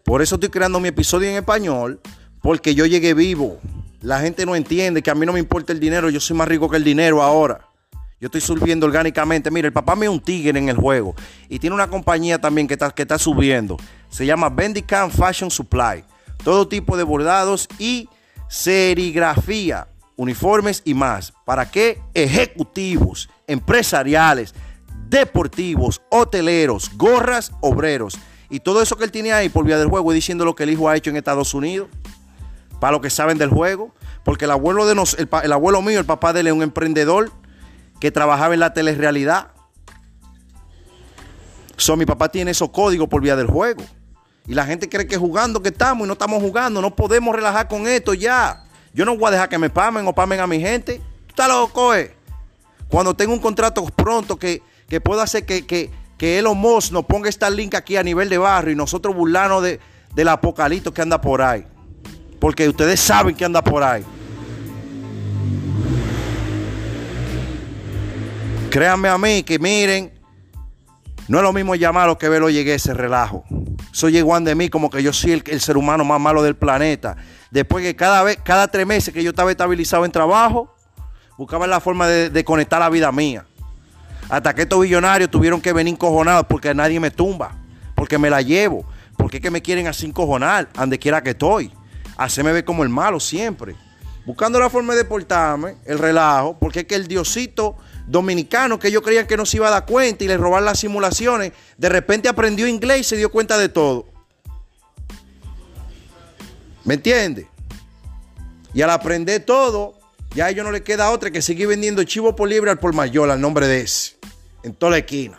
Por 0.05 0.23
eso 0.23 0.37
estoy 0.37 0.51
creando 0.51 0.79
mi 0.79 0.89
episodio 0.89 1.29
en 1.29 1.37
español, 1.37 2.01
porque 2.43 2.75
yo 2.75 2.87
llegué 2.87 3.15
vivo. 3.15 3.61
La 4.03 4.21
gente 4.21 4.47
no 4.47 4.55
entiende 4.55 5.03
que 5.03 5.11
a 5.11 5.15
mí 5.15 5.27
no 5.27 5.33
me 5.33 5.41
importa 5.41 5.73
el 5.73 5.81
dinero, 5.81 6.11
yo 6.11 6.21
soy 6.21 6.37
más 6.37 6.47
rico 6.47 6.69
que 6.69 6.77
el 6.77 6.85
dinero 6.85 7.23
ahora. 7.23 7.66
Yo 8.19 8.27
estoy 8.27 8.41
subiendo 8.41 8.87
orgánicamente. 8.87 9.51
Mira, 9.51 9.67
el 9.67 9.75
papá 9.75 9.95
me 9.95 10.09
un 10.09 10.21
tigre 10.21 10.59
en 10.59 10.71
el 10.71 10.77
juego. 10.77 11.15
Y 11.51 11.59
tiene 11.59 11.75
una 11.75 11.89
compañía 11.89 12.39
también 12.39 12.67
que 12.67 12.75
está, 12.75 12.91
que 12.91 13.03
está 13.03 13.19
subiendo. 13.19 13.77
Se 14.09 14.25
llama 14.25 14.49
Bendicam 14.49 15.11
Fashion 15.11 15.51
Supply. 15.51 16.03
Todo 16.43 16.67
tipo 16.67 16.97
de 16.97 17.03
bordados 17.03 17.69
y 17.79 18.09
serigrafía, 18.49 19.89
uniformes 20.17 20.81
y 20.87 20.95
más. 20.95 21.35
¿Para 21.45 21.71
qué? 21.71 22.01
Ejecutivos, 22.15 23.29
empresariales, 23.47 24.55
deportivos, 25.11 26.01
hoteleros, 26.11 26.93
gorras, 26.97 27.53
obreros. 27.61 28.19
Y 28.49 28.61
todo 28.61 28.81
eso 28.81 28.97
que 28.97 29.05
él 29.05 29.11
tiene 29.11 29.33
ahí 29.33 29.51
por 29.51 29.67
vía 29.67 29.77
del 29.77 29.89
juego, 29.89 30.13
diciendo 30.13 30.47
lo 30.47 30.55
que 30.55 30.63
el 30.63 30.71
hijo 30.71 30.89
ha 30.89 30.97
hecho 30.97 31.11
en 31.11 31.17
Estados 31.17 31.53
Unidos. 31.53 31.89
Para 32.81 32.93
los 32.93 33.03
que 33.03 33.11
saben 33.11 33.37
del 33.37 33.51
juego. 33.51 33.95
Porque 34.25 34.47
el 34.47 34.53
abuelo, 34.53 34.87
de 34.87 34.95
nos, 34.95 35.19
el, 35.19 35.29
el 35.43 35.53
abuelo 35.53 35.83
mío, 35.83 35.99
el 35.99 36.07
papá 36.07 36.33
de 36.33 36.41
él 36.41 36.47
es 36.47 36.53
un 36.55 36.63
emprendedor 36.63 37.31
que 38.01 38.11
trabajaba 38.11 38.55
en 38.55 38.61
la 38.61 38.73
telerrealidad. 38.73 39.49
So, 41.77 41.97
mi 41.97 42.07
papá 42.07 42.29
tiene 42.29 42.53
esos 42.53 42.71
códigos 42.71 43.09
por 43.09 43.23
vía 43.23 43.37
del 43.37 43.47
juego. 43.47 43.83
Y 44.47 44.55
la 44.55 44.65
gente 44.65 44.89
cree 44.89 45.07
que 45.07 45.17
jugando 45.17 45.61
que 45.61 45.71
estamos 45.71 46.05
y 46.05 46.07
no 46.07 46.13
estamos 46.13 46.43
jugando. 46.43 46.81
No 46.81 46.95
podemos 46.95 47.35
relajar 47.35 47.69
con 47.69 47.87
esto 47.87 48.15
ya. 48.15 48.65
Yo 48.95 49.05
no 49.05 49.17
voy 49.17 49.29
a 49.29 49.31
dejar 49.33 49.49
que 49.49 49.59
me 49.59 49.69
pamen 49.69 50.07
o 50.07 50.15
pamen 50.15 50.41
a 50.41 50.47
mi 50.47 50.61
gente. 50.61 50.99
¿Tú 51.27 51.31
estás 51.31 51.49
loco, 51.49 51.95
eh? 51.95 52.15
Cuando 52.89 53.15
tengo 53.15 53.33
un 53.33 53.41
contrato 53.41 53.85
pronto 53.85 54.39
que, 54.39 54.63
que 54.89 55.01
pueda 55.01 55.25
hacer 55.25 55.45
que, 55.45 55.67
que, 55.67 55.91
que 56.17 56.39
Elon 56.39 56.57
Musk 56.57 56.93
nos 56.93 57.05
ponga 57.05 57.29
esta 57.29 57.51
link 57.51 57.75
aquí 57.75 57.97
a 57.97 58.03
nivel 58.03 58.29
de 58.29 58.39
barrio 58.39 58.73
y 58.73 58.77
nosotros 58.77 59.15
burlarnos 59.15 59.63
de, 59.63 59.81
del 60.15 60.29
apocalipto 60.29 60.95
que 60.95 61.03
anda 61.03 61.21
por 61.21 61.43
ahí. 61.43 61.67
Porque 62.39 62.69
ustedes 62.69 63.01
saben 63.01 63.35
que 63.35 63.45
anda 63.45 63.63
por 63.63 63.83
ahí. 63.83 64.05
Créanme 68.77 69.09
a 69.09 69.17
mí 69.17 69.43
que 69.43 69.59
miren, 69.59 70.13
no 71.29 71.39
es 71.39 71.43
lo 71.43 71.55
mismo 71.55 71.75
llamarlo 71.77 72.19
que 72.19 72.29
verlo 72.29 72.51
llegué 72.51 72.75
ese 72.75 72.93
relajo. 72.93 73.43
Eso 73.91 74.11
llegó 74.11 74.39
de 74.39 74.55
mí 74.55 74.69
como 74.69 74.91
que 74.91 75.03
yo 75.03 75.15
soy 75.15 75.43
el, 75.47 75.61
ser 75.63 75.79
humano 75.79 76.05
más 76.05 76.21
malo 76.21 76.43
del 76.43 76.57
planeta. 76.57 77.17
Después 77.51 77.83
que 77.83 77.97
cada 77.97 78.23
vez, 78.23 78.39
cada 78.45 78.69
tres 78.69 78.87
meses 78.87 79.15
que 79.15 79.25
yo 79.25 79.31
estaba 79.31 79.51
estabilizado 79.51 80.05
en 80.05 80.13
trabajo, 80.13 80.75
buscaba 81.39 81.67
la 81.67 81.81
forma 81.81 82.07
de, 82.07 82.45
conectar 82.45 82.79
la 82.79 82.91
vida 82.91 83.11
mía. 83.13 83.47
Hasta 84.29 84.55
que 84.55 84.61
estos 84.61 84.83
billonarios 84.83 85.31
tuvieron 85.31 85.63
que 85.63 85.73
venir 85.73 85.95
encojonados 85.95 86.45
porque 86.47 86.75
nadie 86.75 87.01
me 87.01 87.11
tumba, 87.11 87.53
porque 87.95 88.19
me 88.19 88.29
la 88.29 88.43
llevo, 88.43 88.85
porque 89.17 89.39
es 89.39 89.43
que 89.43 89.51
me 89.51 89.63
quieren 89.63 89.87
así 89.87 90.05
encojonar, 90.05 90.69
donde 90.75 90.99
quiera 90.99 91.23
que 91.23 91.31
estoy. 91.31 91.73
Hacerme 92.19 92.53
ver 92.53 92.67
como 92.67 92.83
el 92.83 92.91
malo 92.91 93.21
siempre. 93.21 93.75
Buscando 94.27 94.61
la 94.61 94.69
forma 94.69 94.95
de 94.95 95.07
portarme, 95.07 95.77
el 95.87 95.99
relajo, 95.99 96.59
porque 96.59 96.81
es 96.81 96.85
que 96.85 96.95
el 96.95 97.09
Diosito 97.09 97.79
dominicano 98.07 98.79
que 98.79 98.89
ellos 98.89 99.03
creían 99.03 99.27
que 99.27 99.37
no 99.37 99.45
se 99.45 99.59
iba 99.59 99.69
a 99.69 99.71
dar 99.71 99.87
cuenta 99.87 100.25
y 100.25 100.29
le 100.29 100.37
robar 100.37 100.63
las 100.63 100.79
simulaciones, 100.79 101.53
de 101.77 101.89
repente 101.89 102.29
aprendió 102.29 102.67
inglés 102.67 103.01
y 103.01 103.05
se 103.05 103.17
dio 103.17 103.31
cuenta 103.31 103.59
de 103.59 103.69
todo. 103.69 104.07
¿Me 106.85 106.95
entiende? 106.95 107.49
Y 108.73 108.83
al 108.83 108.91
aprender 108.91 109.45
todo, 109.45 109.95
ya 110.35 110.47
a 110.47 110.51
ellos 110.51 110.65
no 110.65 110.71
le 110.71 110.83
queda 110.83 111.11
otra 111.11 111.31
que 111.31 111.43
seguir 111.43 111.67
vendiendo 111.67 112.05
chivo 112.05 112.37
por 112.37 112.49
libre 112.49 112.71
al 112.71 112.79
por 112.79 112.95
mayor, 112.95 113.31
al 113.31 113.41
nombre 113.41 113.67
de 113.67 113.81
ese, 113.81 114.17
en 114.63 114.73
toda 114.73 114.93
la 114.93 114.99
esquina. 114.99 115.39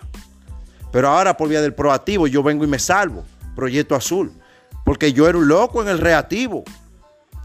Pero 0.92 1.08
ahora 1.08 1.38
por 1.38 1.48
vía 1.48 1.62
del 1.62 1.74
proactivo 1.74 2.28
yo 2.28 2.44
vengo 2.44 2.64
y 2.64 2.68
me 2.68 2.80
salvo, 2.80 3.24
Proyecto 3.56 3.96
Azul, 3.96 4.32
porque 4.84 5.14
yo 5.14 5.28
era 5.28 5.38
un 5.38 5.48
loco 5.48 5.82
en 5.82 5.88
el 5.88 6.00
reactivo. 6.00 6.64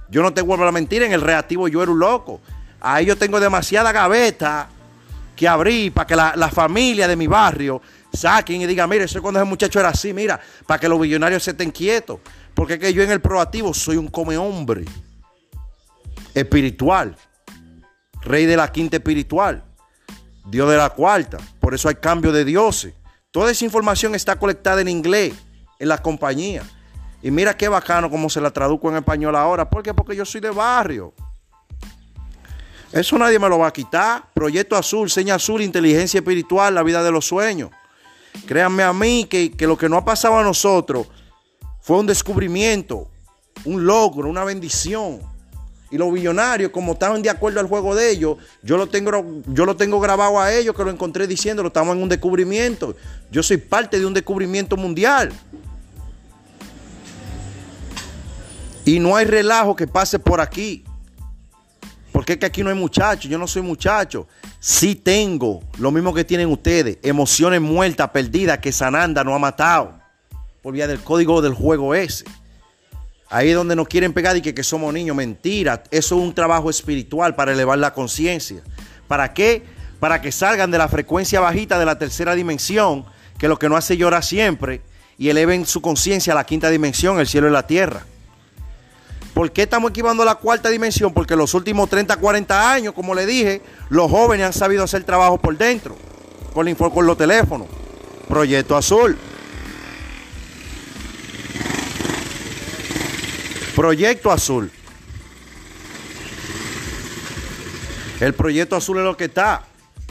Yo 0.08 0.22
no 0.22 0.34
te 0.34 0.42
vuelvo 0.42 0.64
a 0.64 0.72
mentir, 0.72 1.02
en 1.02 1.12
el 1.12 1.20
reactivo 1.20 1.68
yo 1.68 1.82
era 1.82 1.92
un 1.92 1.98
loco. 1.98 2.40
Ahí 2.80 3.06
yo 3.06 3.16
tengo 3.16 3.38
demasiada 3.38 3.92
gaveta 3.92 4.68
que 5.42 5.48
abrí 5.48 5.90
para 5.90 6.06
que 6.06 6.14
la, 6.14 6.50
familia 6.52 7.08
de 7.08 7.16
mi 7.16 7.26
barrio 7.26 7.82
saquen 8.12 8.62
y 8.62 8.66
digan, 8.66 8.88
mire, 8.88 9.06
eso 9.06 9.20
cuando 9.20 9.40
ese 9.40 9.48
muchacho 9.48 9.80
era 9.80 9.88
así, 9.88 10.12
mira, 10.12 10.38
para 10.68 10.78
que 10.78 10.88
los 10.88 11.00
millonarios 11.00 11.42
se 11.42 11.50
estén 11.50 11.72
quietos. 11.72 12.20
Porque 12.54 12.74
es 12.74 12.78
que 12.78 12.94
yo 12.94 13.02
en 13.02 13.10
el 13.10 13.20
proactivo 13.20 13.74
soy 13.74 13.96
un 13.96 14.06
come 14.06 14.36
hombre 14.36 14.84
espiritual, 16.32 17.16
rey 18.20 18.46
de 18.46 18.56
la 18.56 18.70
quinta 18.70 18.98
espiritual, 18.98 19.64
Dios 20.46 20.70
de 20.70 20.76
la 20.76 20.90
cuarta. 20.90 21.38
Por 21.58 21.74
eso 21.74 21.88
hay 21.88 21.96
cambio 21.96 22.30
de 22.30 22.44
dioses. 22.44 22.94
Toda 23.32 23.50
esa 23.50 23.64
información 23.64 24.14
está 24.14 24.38
colectada 24.38 24.80
en 24.80 24.86
inglés 24.86 25.34
en 25.80 25.88
la 25.88 25.98
compañía. 25.98 26.62
Y 27.20 27.32
mira 27.32 27.56
qué 27.56 27.66
bacano 27.66 28.08
como 28.08 28.30
se 28.30 28.40
la 28.40 28.52
traduzco 28.52 28.90
en 28.90 28.98
español 28.98 29.34
ahora. 29.34 29.68
¿Por 29.68 29.82
qué? 29.82 29.92
Porque 29.92 30.14
yo 30.14 30.24
soy 30.24 30.40
de 30.40 30.50
barrio. 30.50 31.12
Eso 32.92 33.16
nadie 33.16 33.38
me 33.38 33.48
lo 33.48 33.58
va 33.58 33.68
a 33.68 33.72
quitar. 33.72 34.24
Proyecto 34.34 34.76
Azul, 34.76 35.10
Seña 35.10 35.36
Azul, 35.36 35.62
inteligencia 35.62 36.18
espiritual, 36.18 36.74
la 36.74 36.82
vida 36.82 37.02
de 37.02 37.10
los 37.10 37.24
sueños. 37.24 37.70
Créanme 38.46 38.82
a 38.82 38.92
mí 38.92 39.26
que, 39.28 39.50
que 39.50 39.66
lo 39.66 39.78
que 39.78 39.88
no 39.88 39.96
ha 39.96 40.04
pasado 40.04 40.38
a 40.38 40.42
nosotros 40.42 41.06
fue 41.80 41.98
un 41.98 42.06
descubrimiento, 42.06 43.08
un 43.64 43.84
logro, 43.86 44.28
una 44.28 44.44
bendición. 44.44 45.20
Y 45.90 45.98
los 45.98 46.12
billonarios, 46.12 46.70
como 46.70 46.92
estaban 46.92 47.20
de 47.20 47.28
acuerdo 47.28 47.60
al 47.60 47.66
juego 47.66 47.94
de 47.94 48.10
ellos, 48.10 48.38
yo 48.62 48.78
lo 48.78 48.88
tengo, 48.88 49.42
yo 49.48 49.66
lo 49.66 49.76
tengo 49.76 50.00
grabado 50.00 50.40
a 50.40 50.52
ellos, 50.52 50.74
que 50.74 50.84
lo 50.84 50.90
encontré 50.90 51.26
diciéndolo, 51.26 51.68
estamos 51.68 51.94
en 51.94 52.02
un 52.02 52.08
descubrimiento. 52.08 52.96
Yo 53.30 53.42
soy 53.42 53.58
parte 53.58 53.98
de 53.98 54.06
un 54.06 54.14
descubrimiento 54.14 54.76
mundial. 54.76 55.32
Y 58.84 58.98
no 59.00 59.16
hay 59.16 59.26
relajo 59.26 59.76
que 59.76 59.86
pase 59.86 60.18
por 60.18 60.40
aquí. 60.40 60.84
Porque 62.12 62.34
es 62.34 62.38
que 62.38 62.46
aquí 62.46 62.62
no 62.62 62.68
hay 62.68 62.76
muchachos, 62.76 63.30
yo 63.30 63.38
no 63.38 63.46
soy 63.46 63.62
muchacho. 63.62 64.28
Sí 64.60 64.94
tengo 64.94 65.60
lo 65.78 65.90
mismo 65.90 66.12
que 66.12 66.24
tienen 66.24 66.48
ustedes, 66.48 66.98
emociones 67.02 67.60
muertas, 67.60 68.10
perdidas, 68.10 68.58
que 68.58 68.70
Sananda 68.70 69.24
no 69.24 69.34
ha 69.34 69.38
matado. 69.38 69.98
Por 70.60 70.74
vía 70.74 70.86
del 70.86 71.00
código 71.00 71.40
del 71.42 71.54
juego 71.54 71.94
ese. 71.94 72.24
Ahí 73.28 73.48
es 73.48 73.54
donde 73.54 73.74
nos 73.74 73.88
quieren 73.88 74.12
pegar 74.12 74.36
y 74.36 74.42
que, 74.42 74.54
que 74.54 74.62
somos 74.62 74.92
niños. 74.92 75.16
Mentira. 75.16 75.82
Eso 75.90 76.16
es 76.16 76.22
un 76.22 76.34
trabajo 76.34 76.68
espiritual 76.68 77.34
para 77.34 77.52
elevar 77.52 77.78
la 77.78 77.94
conciencia. 77.94 78.62
¿Para 79.08 79.32
qué? 79.32 79.64
Para 79.98 80.20
que 80.20 80.30
salgan 80.30 80.70
de 80.70 80.78
la 80.78 80.86
frecuencia 80.86 81.40
bajita 81.40 81.78
de 81.78 81.86
la 81.86 81.98
tercera 81.98 82.34
dimensión, 82.34 83.06
que 83.38 83.48
lo 83.48 83.58
que 83.58 83.70
no 83.70 83.76
hace 83.76 83.96
llorar 83.96 84.22
siempre, 84.22 84.82
y 85.16 85.30
eleven 85.30 85.64
su 85.64 85.80
conciencia 85.80 86.34
a 86.34 86.36
la 86.36 86.44
quinta 86.44 86.68
dimensión, 86.68 87.18
el 87.18 87.26
cielo 87.26 87.48
y 87.48 87.52
la 87.52 87.66
tierra. 87.66 88.04
¿Por 89.34 89.50
qué 89.50 89.62
estamos 89.62 89.90
equivando 89.90 90.24
la 90.24 90.34
cuarta 90.34 90.68
dimensión? 90.68 91.12
Porque 91.14 91.34
los 91.36 91.54
últimos 91.54 91.88
30, 91.88 92.16
40 92.16 92.72
años, 92.72 92.92
como 92.92 93.14
le 93.14 93.24
dije, 93.24 93.62
los 93.88 94.10
jóvenes 94.10 94.46
han 94.46 94.52
sabido 94.52 94.84
hacer 94.84 95.04
trabajo 95.04 95.38
por 95.38 95.56
dentro, 95.56 95.96
con, 96.52 96.72
con 96.74 97.06
los 97.06 97.16
teléfonos. 97.16 97.66
Proyecto 98.28 98.76
Azul. 98.76 99.16
Proyecto 103.74 104.30
Azul. 104.30 104.70
El 108.20 108.34
proyecto 108.34 108.76
azul 108.76 108.98
es 108.98 109.04
lo 109.04 109.16
que 109.16 109.24
está. 109.24 109.64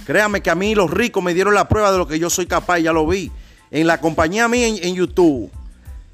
Créame 0.06 0.42
que 0.42 0.50
a 0.50 0.56
mí 0.56 0.76
los 0.76 0.92
ricos 0.92 1.24
me 1.24 1.34
dieron 1.34 1.54
la 1.54 1.70
prueba 1.70 1.94
de 1.94 1.98
lo 1.98 2.08
que 2.08 2.20
yo 2.20 2.30
soy 2.30 2.46
capaz, 2.46 2.80
ya 2.80 2.92
lo 2.92 3.08
vi. 3.08 3.32
En 3.70 3.88
la 3.88 4.02
compañía 4.02 4.50
mía 4.50 4.68
en 4.68 4.96
YouTube 4.96 5.50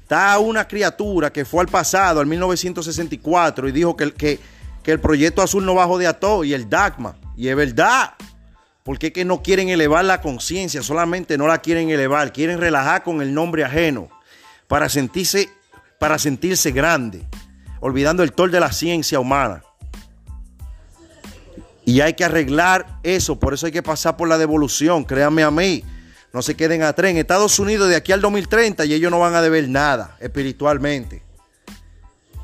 Está 0.08 0.38
una 0.38 0.66
criatura 0.66 1.30
que 1.30 1.44
fue 1.44 1.60
al 1.60 1.68
pasado, 1.68 2.20
al 2.20 2.26
1964, 2.26 3.68
y 3.68 3.72
dijo 3.72 3.94
que, 3.94 4.10
que, 4.14 4.40
que 4.82 4.92
el 4.92 5.00
proyecto 5.00 5.42
azul 5.42 5.66
no 5.66 5.74
bajó 5.74 5.98
de 5.98 6.06
ato 6.06 6.44
y 6.44 6.54
el 6.54 6.70
DACMA. 6.70 7.14
Y 7.36 7.48
es 7.48 7.54
verdad. 7.54 8.14
Porque 8.84 9.08
es 9.08 9.12
que 9.12 9.26
no 9.26 9.42
quieren 9.42 9.68
elevar 9.68 10.06
la 10.06 10.22
conciencia, 10.22 10.82
solamente 10.82 11.36
no 11.36 11.46
la 11.46 11.58
quieren 11.58 11.90
elevar, 11.90 12.32
quieren 12.32 12.58
relajar 12.58 13.02
con 13.02 13.20
el 13.20 13.34
nombre 13.34 13.64
ajeno. 13.64 14.08
para 14.66 14.88
sentirse, 14.88 15.50
para 15.98 16.18
sentirse 16.18 16.70
grande, 16.70 17.26
olvidando 17.80 18.22
el 18.22 18.32
tol 18.32 18.50
de 18.50 18.60
la 18.60 18.72
ciencia 18.72 19.20
humana. 19.20 19.62
Y 21.84 22.00
hay 22.00 22.14
que 22.14 22.24
arreglar 22.24 22.98
eso, 23.02 23.38
por 23.38 23.52
eso 23.52 23.66
hay 23.66 23.72
que 23.72 23.82
pasar 23.82 24.16
por 24.16 24.26
la 24.26 24.38
devolución, 24.38 25.04
créanme 25.04 25.42
a 25.42 25.50
mí. 25.50 25.84
No 26.32 26.42
se 26.42 26.56
queden 26.56 26.82
atrás. 26.82 27.10
En 27.10 27.16
Estados 27.16 27.58
Unidos 27.58 27.88
de 27.88 27.96
aquí 27.96 28.12
al 28.12 28.20
2030 28.20 28.84
y 28.84 28.94
ellos 28.94 29.10
no 29.10 29.18
van 29.18 29.34
a 29.34 29.42
deber 29.42 29.68
nada 29.68 30.16
espiritualmente. 30.20 31.22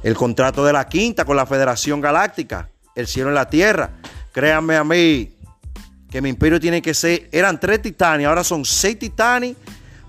El 0.03 0.15
contrato 0.15 0.65
de 0.65 0.73
la 0.73 0.89
quinta 0.89 1.25
con 1.25 1.37
la 1.37 1.47
Federación 1.47 2.01
Galáctica, 2.01 2.69
el 2.95 3.07
cielo 3.07 3.31
en 3.31 3.35
la 3.35 3.49
tierra. 3.49 3.91
Créanme 4.33 4.77
a 4.77 4.85
mí 4.85 5.35
que 6.11 6.21
mi 6.21 6.29
imperio 6.29 6.61
tiene 6.61 6.81
que 6.81 6.95
ser, 6.95 7.29
eran 7.33 7.59
tres 7.59 7.83
titanes, 7.83 8.27
ahora 8.27 8.45
son 8.45 8.65
seis 8.65 8.99
titanes 8.99 9.57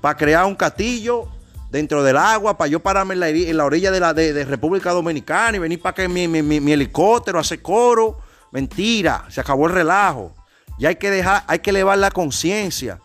para 0.01 0.15
crear 0.15 0.45
un 0.45 0.55
castillo 0.55 1.27
dentro 1.71 2.03
del 2.03 2.15
agua, 2.17 2.57
para 2.57 2.67
yo 2.67 2.79
pararme 2.79 3.15
en 3.15 3.57
la, 3.57 3.65
orilla 3.65 3.91
de 3.91 3.99
la 3.99 4.13
de, 4.13 4.45
República 4.45 4.91
Dominicana 4.91 5.57
y 5.57 5.59
venir 5.59 5.81
para 5.81 5.95
que 5.95 6.07
mi, 6.07 6.27
mi, 6.27 6.71
helicóptero 6.71 7.39
hace 7.39 7.61
coro. 7.61 8.19
Mentira, 8.51 9.25
se 9.29 9.41
acabó 9.41 9.67
el 9.67 9.73
relajo. 9.73 10.33
Ya 10.77 10.89
hay 10.89 10.95
que 10.95 11.09
dejar, 11.09 11.43
hay 11.47 11.59
que 11.59 11.71
elevar 11.71 11.97
la 11.97 12.11
conciencia. 12.11 12.99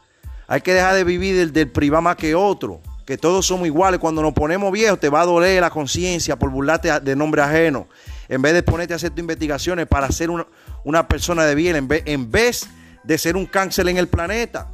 Hay 0.50 0.62
que 0.62 0.74
dejar 0.74 0.96
de 0.96 1.04
vivir 1.04 1.36
del, 1.36 1.52
del 1.52 1.70
privado 1.70 2.02
más 2.02 2.16
que 2.16 2.34
otro. 2.34 2.80
Que 3.06 3.16
todos 3.16 3.46
somos 3.46 3.68
iguales. 3.68 4.00
Cuando 4.00 4.20
nos 4.20 4.32
ponemos 4.32 4.72
viejos, 4.72 4.98
te 4.98 5.08
va 5.08 5.20
a 5.20 5.24
doler 5.24 5.60
la 5.60 5.70
conciencia 5.70 6.36
por 6.36 6.50
burlarte 6.50 6.98
de 6.98 7.14
nombre 7.14 7.40
ajeno. 7.40 7.86
En 8.28 8.42
vez 8.42 8.52
de 8.54 8.64
ponerte 8.64 8.92
a 8.92 8.96
hacer 8.96 9.10
tus 9.10 9.20
investigaciones 9.20 9.86
para 9.86 10.10
ser 10.10 10.28
una, 10.28 11.06
persona 11.06 11.44
de 11.44 11.54
bien, 11.54 11.76
en 11.76 11.86
vez, 11.86 12.02
en 12.04 12.32
vez 12.32 12.66
de 13.04 13.16
ser 13.16 13.36
un 13.36 13.46
cáncer 13.46 13.88
en 13.88 13.96
el 13.96 14.08
planeta. 14.08 14.66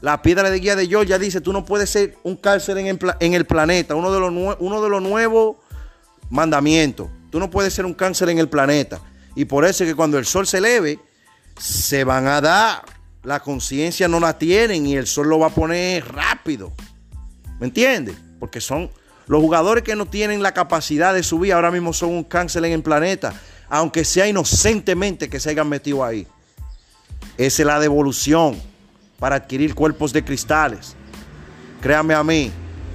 La 0.00 0.22
piedra 0.22 0.48
de 0.48 0.60
guía 0.60 0.76
de 0.76 0.86
Georgia 0.86 1.18
dice, 1.18 1.40
tú 1.40 1.52
no 1.52 1.64
puedes 1.64 1.90
ser 1.90 2.16
un 2.22 2.36
cáncer 2.36 2.78
en 2.78 2.86
el, 2.86 3.46
planeta. 3.46 3.96
Uno 3.96 4.12
de, 4.12 4.20
los, 4.20 4.56
uno 4.60 4.80
de 4.80 4.88
los 4.88 5.02
nuevos 5.02 5.56
mandamientos. 6.28 7.08
Tú 7.30 7.40
no 7.40 7.50
puedes 7.50 7.74
ser 7.74 7.84
un 7.84 7.94
cáncer 7.94 8.28
en 8.28 8.38
el 8.38 8.48
planeta. 8.48 9.00
Y 9.34 9.44
por 9.44 9.64
eso 9.64 9.82
es 9.82 9.90
que 9.90 9.96
cuando 9.96 10.18
el 10.18 10.24
sol 10.24 10.46
se 10.46 10.58
eleve, 10.58 11.00
se 11.58 12.04
van 12.04 12.28
a 12.28 12.40
dar. 12.40 12.99
La 13.22 13.40
conciencia 13.40 14.08
no 14.08 14.18
la 14.20 14.38
tienen 14.38 14.86
y 14.86 14.96
el 14.96 15.06
sol 15.06 15.28
lo 15.28 15.38
va 15.38 15.48
a 15.48 15.54
poner 15.54 16.06
rápido. 16.12 16.72
¿Me 17.58 17.66
entiendes? 17.66 18.16
Porque 18.38 18.60
son 18.60 18.90
los 19.26 19.40
jugadores 19.40 19.84
que 19.84 19.94
no 19.94 20.06
tienen 20.06 20.42
la 20.42 20.52
capacidad 20.52 21.14
de 21.14 21.22
subir 21.22 21.52
ahora 21.52 21.70
mismo 21.70 21.92
son 21.92 22.10
un 22.10 22.24
cáncer 22.24 22.64
en 22.64 22.72
el 22.72 22.82
planeta, 22.82 23.34
aunque 23.68 24.04
sea 24.04 24.26
inocentemente 24.26 25.28
que 25.28 25.38
se 25.38 25.50
hayan 25.50 25.68
metido 25.68 26.04
ahí. 26.04 26.26
Esa 27.36 27.62
es 27.62 27.66
la 27.66 27.78
devolución 27.78 28.60
para 29.18 29.36
adquirir 29.36 29.74
cuerpos 29.74 30.12
de 30.12 30.24
cristales. 30.24 30.96
Créame 31.80 32.14
a 32.14 32.24
mí, 32.24 32.50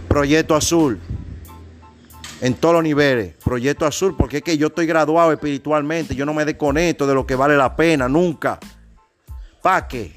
Proyecto 0.07 0.55
Azul 0.55 0.99
en 2.41 2.53
todos 2.53 2.75
los 2.75 2.83
niveles. 2.83 3.33
Proyecto 3.43 3.85
Azul, 3.85 4.15
porque 4.15 4.37
es 4.37 4.43
que 4.43 4.57
yo 4.57 4.67
estoy 4.67 4.85
graduado 4.85 5.31
espiritualmente, 5.31 6.15
yo 6.15 6.25
no 6.25 6.33
me 6.33 6.45
desconecto 6.45 7.07
de 7.07 7.13
lo 7.13 7.25
que 7.25 7.35
vale 7.35 7.55
la 7.55 7.75
pena, 7.75 8.07
nunca. 8.07 8.59
¿Para 9.61 9.87
qué? 9.87 10.14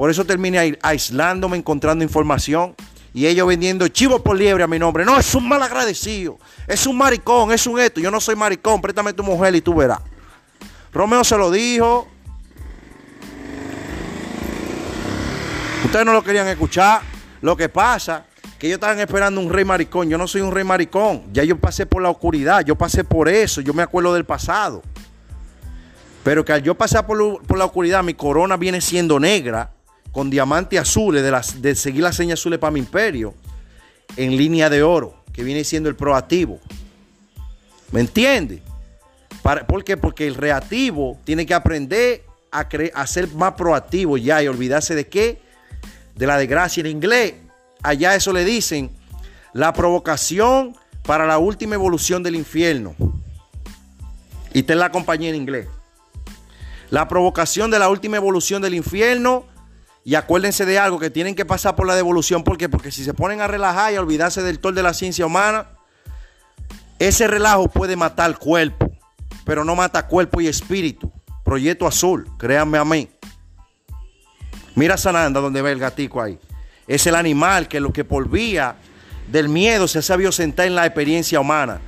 Por 0.00 0.10
eso 0.10 0.24
terminé 0.24 0.78
aislándome, 0.80 1.58
encontrando 1.58 2.02
información 2.02 2.74
y 3.12 3.26
ellos 3.26 3.46
vendiendo 3.46 3.86
chivo 3.88 4.22
por 4.22 4.34
liebre 4.34 4.64
a 4.64 4.66
mi 4.66 4.78
nombre. 4.78 5.04
No, 5.04 5.18
es 5.18 5.34
un 5.34 5.46
mal 5.46 5.62
agradecido, 5.62 6.38
es 6.66 6.86
un 6.86 6.96
maricón, 6.96 7.52
es 7.52 7.66
un 7.66 7.78
esto. 7.78 8.00
Yo 8.00 8.10
no 8.10 8.18
soy 8.18 8.34
maricón, 8.34 8.80
préstame 8.80 9.12
tu 9.12 9.22
mujer 9.22 9.54
y 9.54 9.60
tú 9.60 9.74
verás. 9.74 9.98
Romeo 10.90 11.22
se 11.22 11.36
lo 11.36 11.50
dijo. 11.50 12.08
Ustedes 15.84 16.06
no 16.06 16.14
lo 16.14 16.24
querían 16.24 16.48
escuchar. 16.48 17.02
Lo 17.42 17.54
que 17.54 17.68
pasa 17.68 18.24
que 18.58 18.68
ellos 18.68 18.78
estaban 18.78 19.00
esperando 19.00 19.38
un 19.38 19.52
rey 19.52 19.66
maricón. 19.66 20.08
Yo 20.08 20.16
no 20.16 20.26
soy 20.26 20.40
un 20.40 20.50
rey 20.50 20.64
maricón. 20.64 21.24
Ya 21.30 21.44
yo 21.44 21.58
pasé 21.58 21.84
por 21.84 22.00
la 22.00 22.08
oscuridad. 22.08 22.64
Yo 22.64 22.74
pasé 22.74 23.04
por 23.04 23.28
eso. 23.28 23.60
Yo 23.60 23.74
me 23.74 23.82
acuerdo 23.82 24.14
del 24.14 24.24
pasado. 24.24 24.80
Pero 26.24 26.42
que 26.42 26.54
al 26.54 26.62
yo 26.62 26.74
pasar 26.74 27.06
por 27.06 27.58
la 27.58 27.64
oscuridad, 27.66 28.02
mi 28.02 28.14
corona 28.14 28.56
viene 28.56 28.80
siendo 28.80 29.20
negra, 29.20 29.72
con 30.12 30.30
diamantes 30.30 30.80
azules, 30.80 31.22
de, 31.22 31.30
las, 31.30 31.62
de 31.62 31.74
seguir 31.74 32.02
las 32.02 32.16
señas 32.16 32.40
azules 32.40 32.58
para 32.58 32.70
mi 32.70 32.80
imperio, 32.80 33.34
en 34.16 34.36
línea 34.36 34.68
de 34.68 34.82
oro, 34.82 35.22
que 35.32 35.44
viene 35.44 35.64
siendo 35.64 35.88
el 35.88 35.96
proactivo. 35.96 36.58
¿Me 37.92 38.00
entiende? 38.00 38.62
¿Por 39.42 39.84
qué? 39.84 39.96
Porque 39.96 40.26
el 40.26 40.34
reactivo 40.34 41.18
tiene 41.24 41.46
que 41.46 41.54
aprender 41.54 42.24
a, 42.52 42.68
a 42.94 43.06
ser 43.06 43.28
más 43.28 43.54
proactivo 43.54 44.16
ya 44.16 44.42
y 44.42 44.48
olvidarse 44.48 44.94
de 44.94 45.08
qué? 45.08 45.40
De 46.14 46.26
la 46.26 46.36
desgracia 46.36 46.80
en 46.80 46.86
inglés 46.88 47.34
allá 47.82 48.14
eso 48.14 48.32
le 48.32 48.44
dicen 48.44 48.90
la 49.52 49.72
provocación 49.72 50.76
para 51.04 51.26
la 51.26 51.38
última 51.38 51.74
evolución 51.74 52.22
del 52.22 52.36
infierno. 52.36 52.94
Y 54.52 54.60
está 54.60 54.74
en 54.74 54.80
la 54.80 54.90
compañía 54.90 55.30
en 55.30 55.36
inglés. 55.36 55.66
La 56.90 57.08
provocación 57.08 57.70
de 57.70 57.78
la 57.78 57.88
última 57.88 58.16
evolución 58.16 58.62
del 58.62 58.74
infierno. 58.74 59.44
Y 60.04 60.14
acuérdense 60.14 60.64
de 60.64 60.78
algo, 60.78 60.98
que 60.98 61.10
tienen 61.10 61.34
que 61.34 61.44
pasar 61.44 61.76
por 61.76 61.86
la 61.86 61.94
devolución. 61.94 62.42
¿Por 62.42 62.56
qué? 62.56 62.68
Porque 62.68 62.90
si 62.90 63.04
se 63.04 63.14
ponen 63.14 63.40
a 63.40 63.46
relajar 63.46 63.92
y 63.92 63.96
a 63.96 64.00
olvidarse 64.00 64.42
del 64.42 64.58
tol 64.58 64.74
de 64.74 64.82
la 64.82 64.94
ciencia 64.94 65.26
humana, 65.26 65.66
ese 66.98 67.26
relajo 67.26 67.68
puede 67.68 67.96
matar 67.96 68.38
cuerpo, 68.38 68.90
pero 69.44 69.64
no 69.64 69.74
mata 69.76 70.06
cuerpo 70.06 70.40
y 70.40 70.48
espíritu. 70.48 71.12
Proyecto 71.44 71.86
azul, 71.86 72.26
créanme 72.38 72.78
a 72.78 72.84
mí. 72.84 73.10
Mira 74.74 74.96
Sananda 74.96 75.40
donde 75.40 75.62
ve 75.62 75.72
el 75.72 75.78
gatico 75.78 76.22
ahí 76.22 76.38
es 76.90 77.06
el 77.06 77.14
animal 77.14 77.68
que 77.68 77.78
lo 77.78 77.92
que 77.92 78.04
por 78.04 78.28
vía 78.28 78.74
del 79.28 79.48
miedo 79.48 79.86
se 79.86 80.02
sabido 80.02 80.32
sentar 80.32 80.66
en 80.66 80.74
la 80.74 80.84
experiencia 80.84 81.38
humana. 81.38 81.80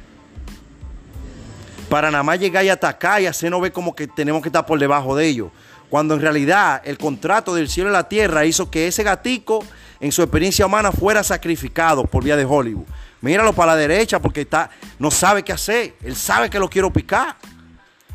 Para 1.88 2.08
nada 2.08 2.22
más 2.22 2.38
llegar 2.38 2.64
y 2.64 2.68
atacar 2.68 3.20
y 3.20 3.26
hacernos 3.26 3.60
ver 3.60 3.72
como 3.72 3.96
que 3.96 4.06
tenemos 4.06 4.42
que 4.42 4.48
estar 4.48 4.64
por 4.64 4.78
debajo 4.78 5.16
de 5.16 5.26
ellos. 5.26 5.50
Cuando 5.92 6.14
en 6.14 6.22
realidad 6.22 6.80
el 6.86 6.96
contrato 6.96 7.54
del 7.54 7.68
cielo 7.68 7.90
y 7.90 7.92
la 7.92 8.08
tierra 8.08 8.46
hizo 8.46 8.70
que 8.70 8.86
ese 8.86 9.02
gatico 9.02 9.62
en 10.00 10.10
su 10.10 10.22
experiencia 10.22 10.64
humana 10.64 10.90
fuera 10.90 11.22
sacrificado 11.22 12.04
por 12.06 12.24
vía 12.24 12.34
de 12.34 12.46
Hollywood. 12.46 12.86
Míralo 13.20 13.52
para 13.52 13.72
la 13.72 13.76
derecha 13.76 14.18
porque 14.18 14.40
está, 14.40 14.70
no 14.98 15.10
sabe 15.10 15.42
qué 15.42 15.52
hacer. 15.52 15.94
Él 16.02 16.16
sabe 16.16 16.48
que 16.48 16.58
lo 16.58 16.70
quiero 16.70 16.90
picar. 16.90 17.36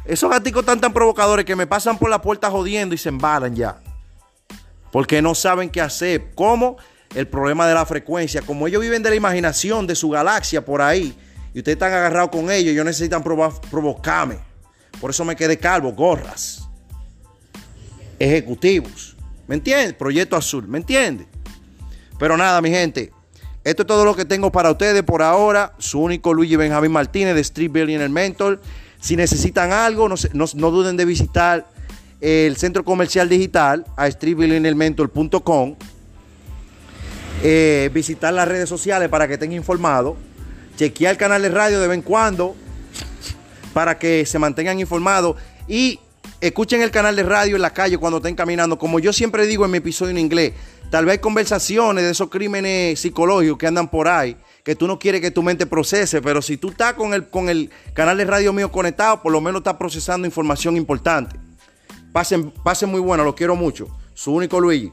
Esos 0.06 0.28
gaticos 0.28 0.62
están 0.62 0.82
tan 0.82 0.92
provocadores 0.92 1.46
que 1.46 1.56
me 1.56 1.68
pasan 1.68 2.00
por 2.00 2.10
la 2.10 2.20
puerta 2.20 2.50
jodiendo 2.50 2.96
y 2.96 2.98
se 2.98 3.10
embalan 3.10 3.56
ya 3.56 3.80
porque 4.92 5.22
no 5.22 5.36
saben 5.36 5.70
qué 5.70 5.80
hacer. 5.80 6.32
¿Cómo? 6.34 6.78
El 7.14 7.28
problema 7.28 7.68
de 7.68 7.76
la 7.76 7.86
frecuencia. 7.86 8.42
Como 8.42 8.66
ellos 8.66 8.82
viven 8.82 9.04
de 9.04 9.12
la 9.12 9.16
imaginación 9.16 9.86
de 9.86 9.94
su 9.94 10.10
galaxia 10.10 10.66
por 10.66 10.82
ahí, 10.82 11.16
y 11.54 11.60
ustedes 11.60 11.76
están 11.76 11.94
agarrados 11.94 12.32
con 12.32 12.50
ellos, 12.50 12.72
ellos 12.72 12.86
necesitan 12.86 13.22
provocarme. 13.22 14.40
Por 15.00 15.12
eso 15.12 15.24
me 15.24 15.36
quedé 15.36 15.60
calvo, 15.60 15.92
gorras. 15.92 16.67
Ejecutivos. 18.20 19.16
¿Me 19.48 19.56
entiendes? 19.56 19.94
Proyecto 19.94 20.36
Azul. 20.36 20.68
¿Me 20.68 20.78
entiendes? 20.78 21.28
Pero 22.20 22.38
nada, 22.38 22.62
mi 22.62 22.70
gente. 22.70 23.12
Esto 23.64 23.84
es 23.84 23.88
todo 23.88 24.06
lo 24.06 24.16
que 24.16 24.26
tengo 24.26 24.52
para 24.52 24.72
ustedes 24.72 25.04
por 25.04 25.22
ahora. 25.22 25.74
Su 25.78 26.00
único 26.00 26.34
Luigi 26.34 26.56
Benjamín 26.56 26.92
Martínez 26.92 27.36
de 27.36 27.42
Street 27.42 27.72
Billionaire 27.72 28.10
Mentor. 28.10 28.62
Si 29.00 29.16
necesitan 29.16 29.72
algo, 29.72 30.10
no, 30.10 30.16
no 30.34 30.72
duden 30.72 30.98
de 30.98 31.06
visitar 31.06 31.68
el 32.22 32.58
centro 32.58 32.84
comercial 32.84 33.30
digital 33.30 33.86
a 33.96 34.10
streetbillionairmentor.com. 34.10 35.76
Eh, 37.44 37.92
visitar 37.94 38.34
las 38.34 38.48
redes 38.48 38.68
sociales 38.68 39.10
para 39.10 39.28
que 39.28 39.36
estén 39.36 39.52
informados. 39.52 40.18
Chequear 40.78 41.12
el 41.12 41.18
canal 41.18 41.42
de 41.42 41.50
radio 41.50 41.80
de 41.80 41.88
vez 41.88 41.96
en 41.96 42.02
cuando 42.02 42.56
para 43.74 44.00
que 44.00 44.26
se 44.26 44.40
mantengan 44.40 44.80
informados. 44.80 45.36
Y 45.68 46.00
escuchen 46.42 46.82
el 46.82 46.92
canal 46.92 47.16
de 47.16 47.24
radio 47.24 47.56
en 47.56 47.62
la 47.62 47.74
calle 47.74 47.98
cuando 47.98 48.18
estén 48.18 48.36
caminando. 48.36 48.78
Como 48.78 49.00
yo 49.00 49.14
siempre 49.14 49.46
digo 49.46 49.66
en 49.66 49.72
mi 49.72 49.78
episodio 49.78 50.12
en 50.12 50.18
inglés, 50.18 50.54
tal 50.90 51.06
vez 51.06 51.20
conversaciones 51.20 52.04
de 52.04 52.12
esos 52.12 52.30
crímenes 52.30 53.00
psicológicos 53.00 53.58
que 53.58 53.68
andan 53.68 53.90
por 53.90 54.08
ahí, 54.08 54.38
que 54.64 54.76
tú 54.76 54.88
no 54.88 55.00
quieres 55.00 55.22
que 55.22 55.32
tu 55.32 55.44
mente 55.44 55.66
procese, 55.66 56.22
pero 56.22 56.42
si 56.42 56.58
tú 56.58 56.70
estás 56.70 56.94
con 56.94 57.14
el, 57.14 57.30
con 57.30 57.50
el 57.50 57.72
canal 57.94 58.18
de 58.18 58.26
radio 58.26 58.54
mío 58.54 58.72
conectado, 58.72 59.22
por 59.22 59.32
lo 59.32 59.42
menos 59.42 59.60
estás 59.60 59.76
procesando 59.76 60.28
información 60.28 60.78
importante. 60.78 61.36
Pasen, 62.12 62.52
pasen 62.64 62.90
muy 62.90 63.00
bueno, 63.00 63.24
los 63.24 63.36
quiero 63.36 63.56
mucho. 63.56 63.88
Su 64.14 64.34
único 64.34 64.60
Luigi. 64.60 64.92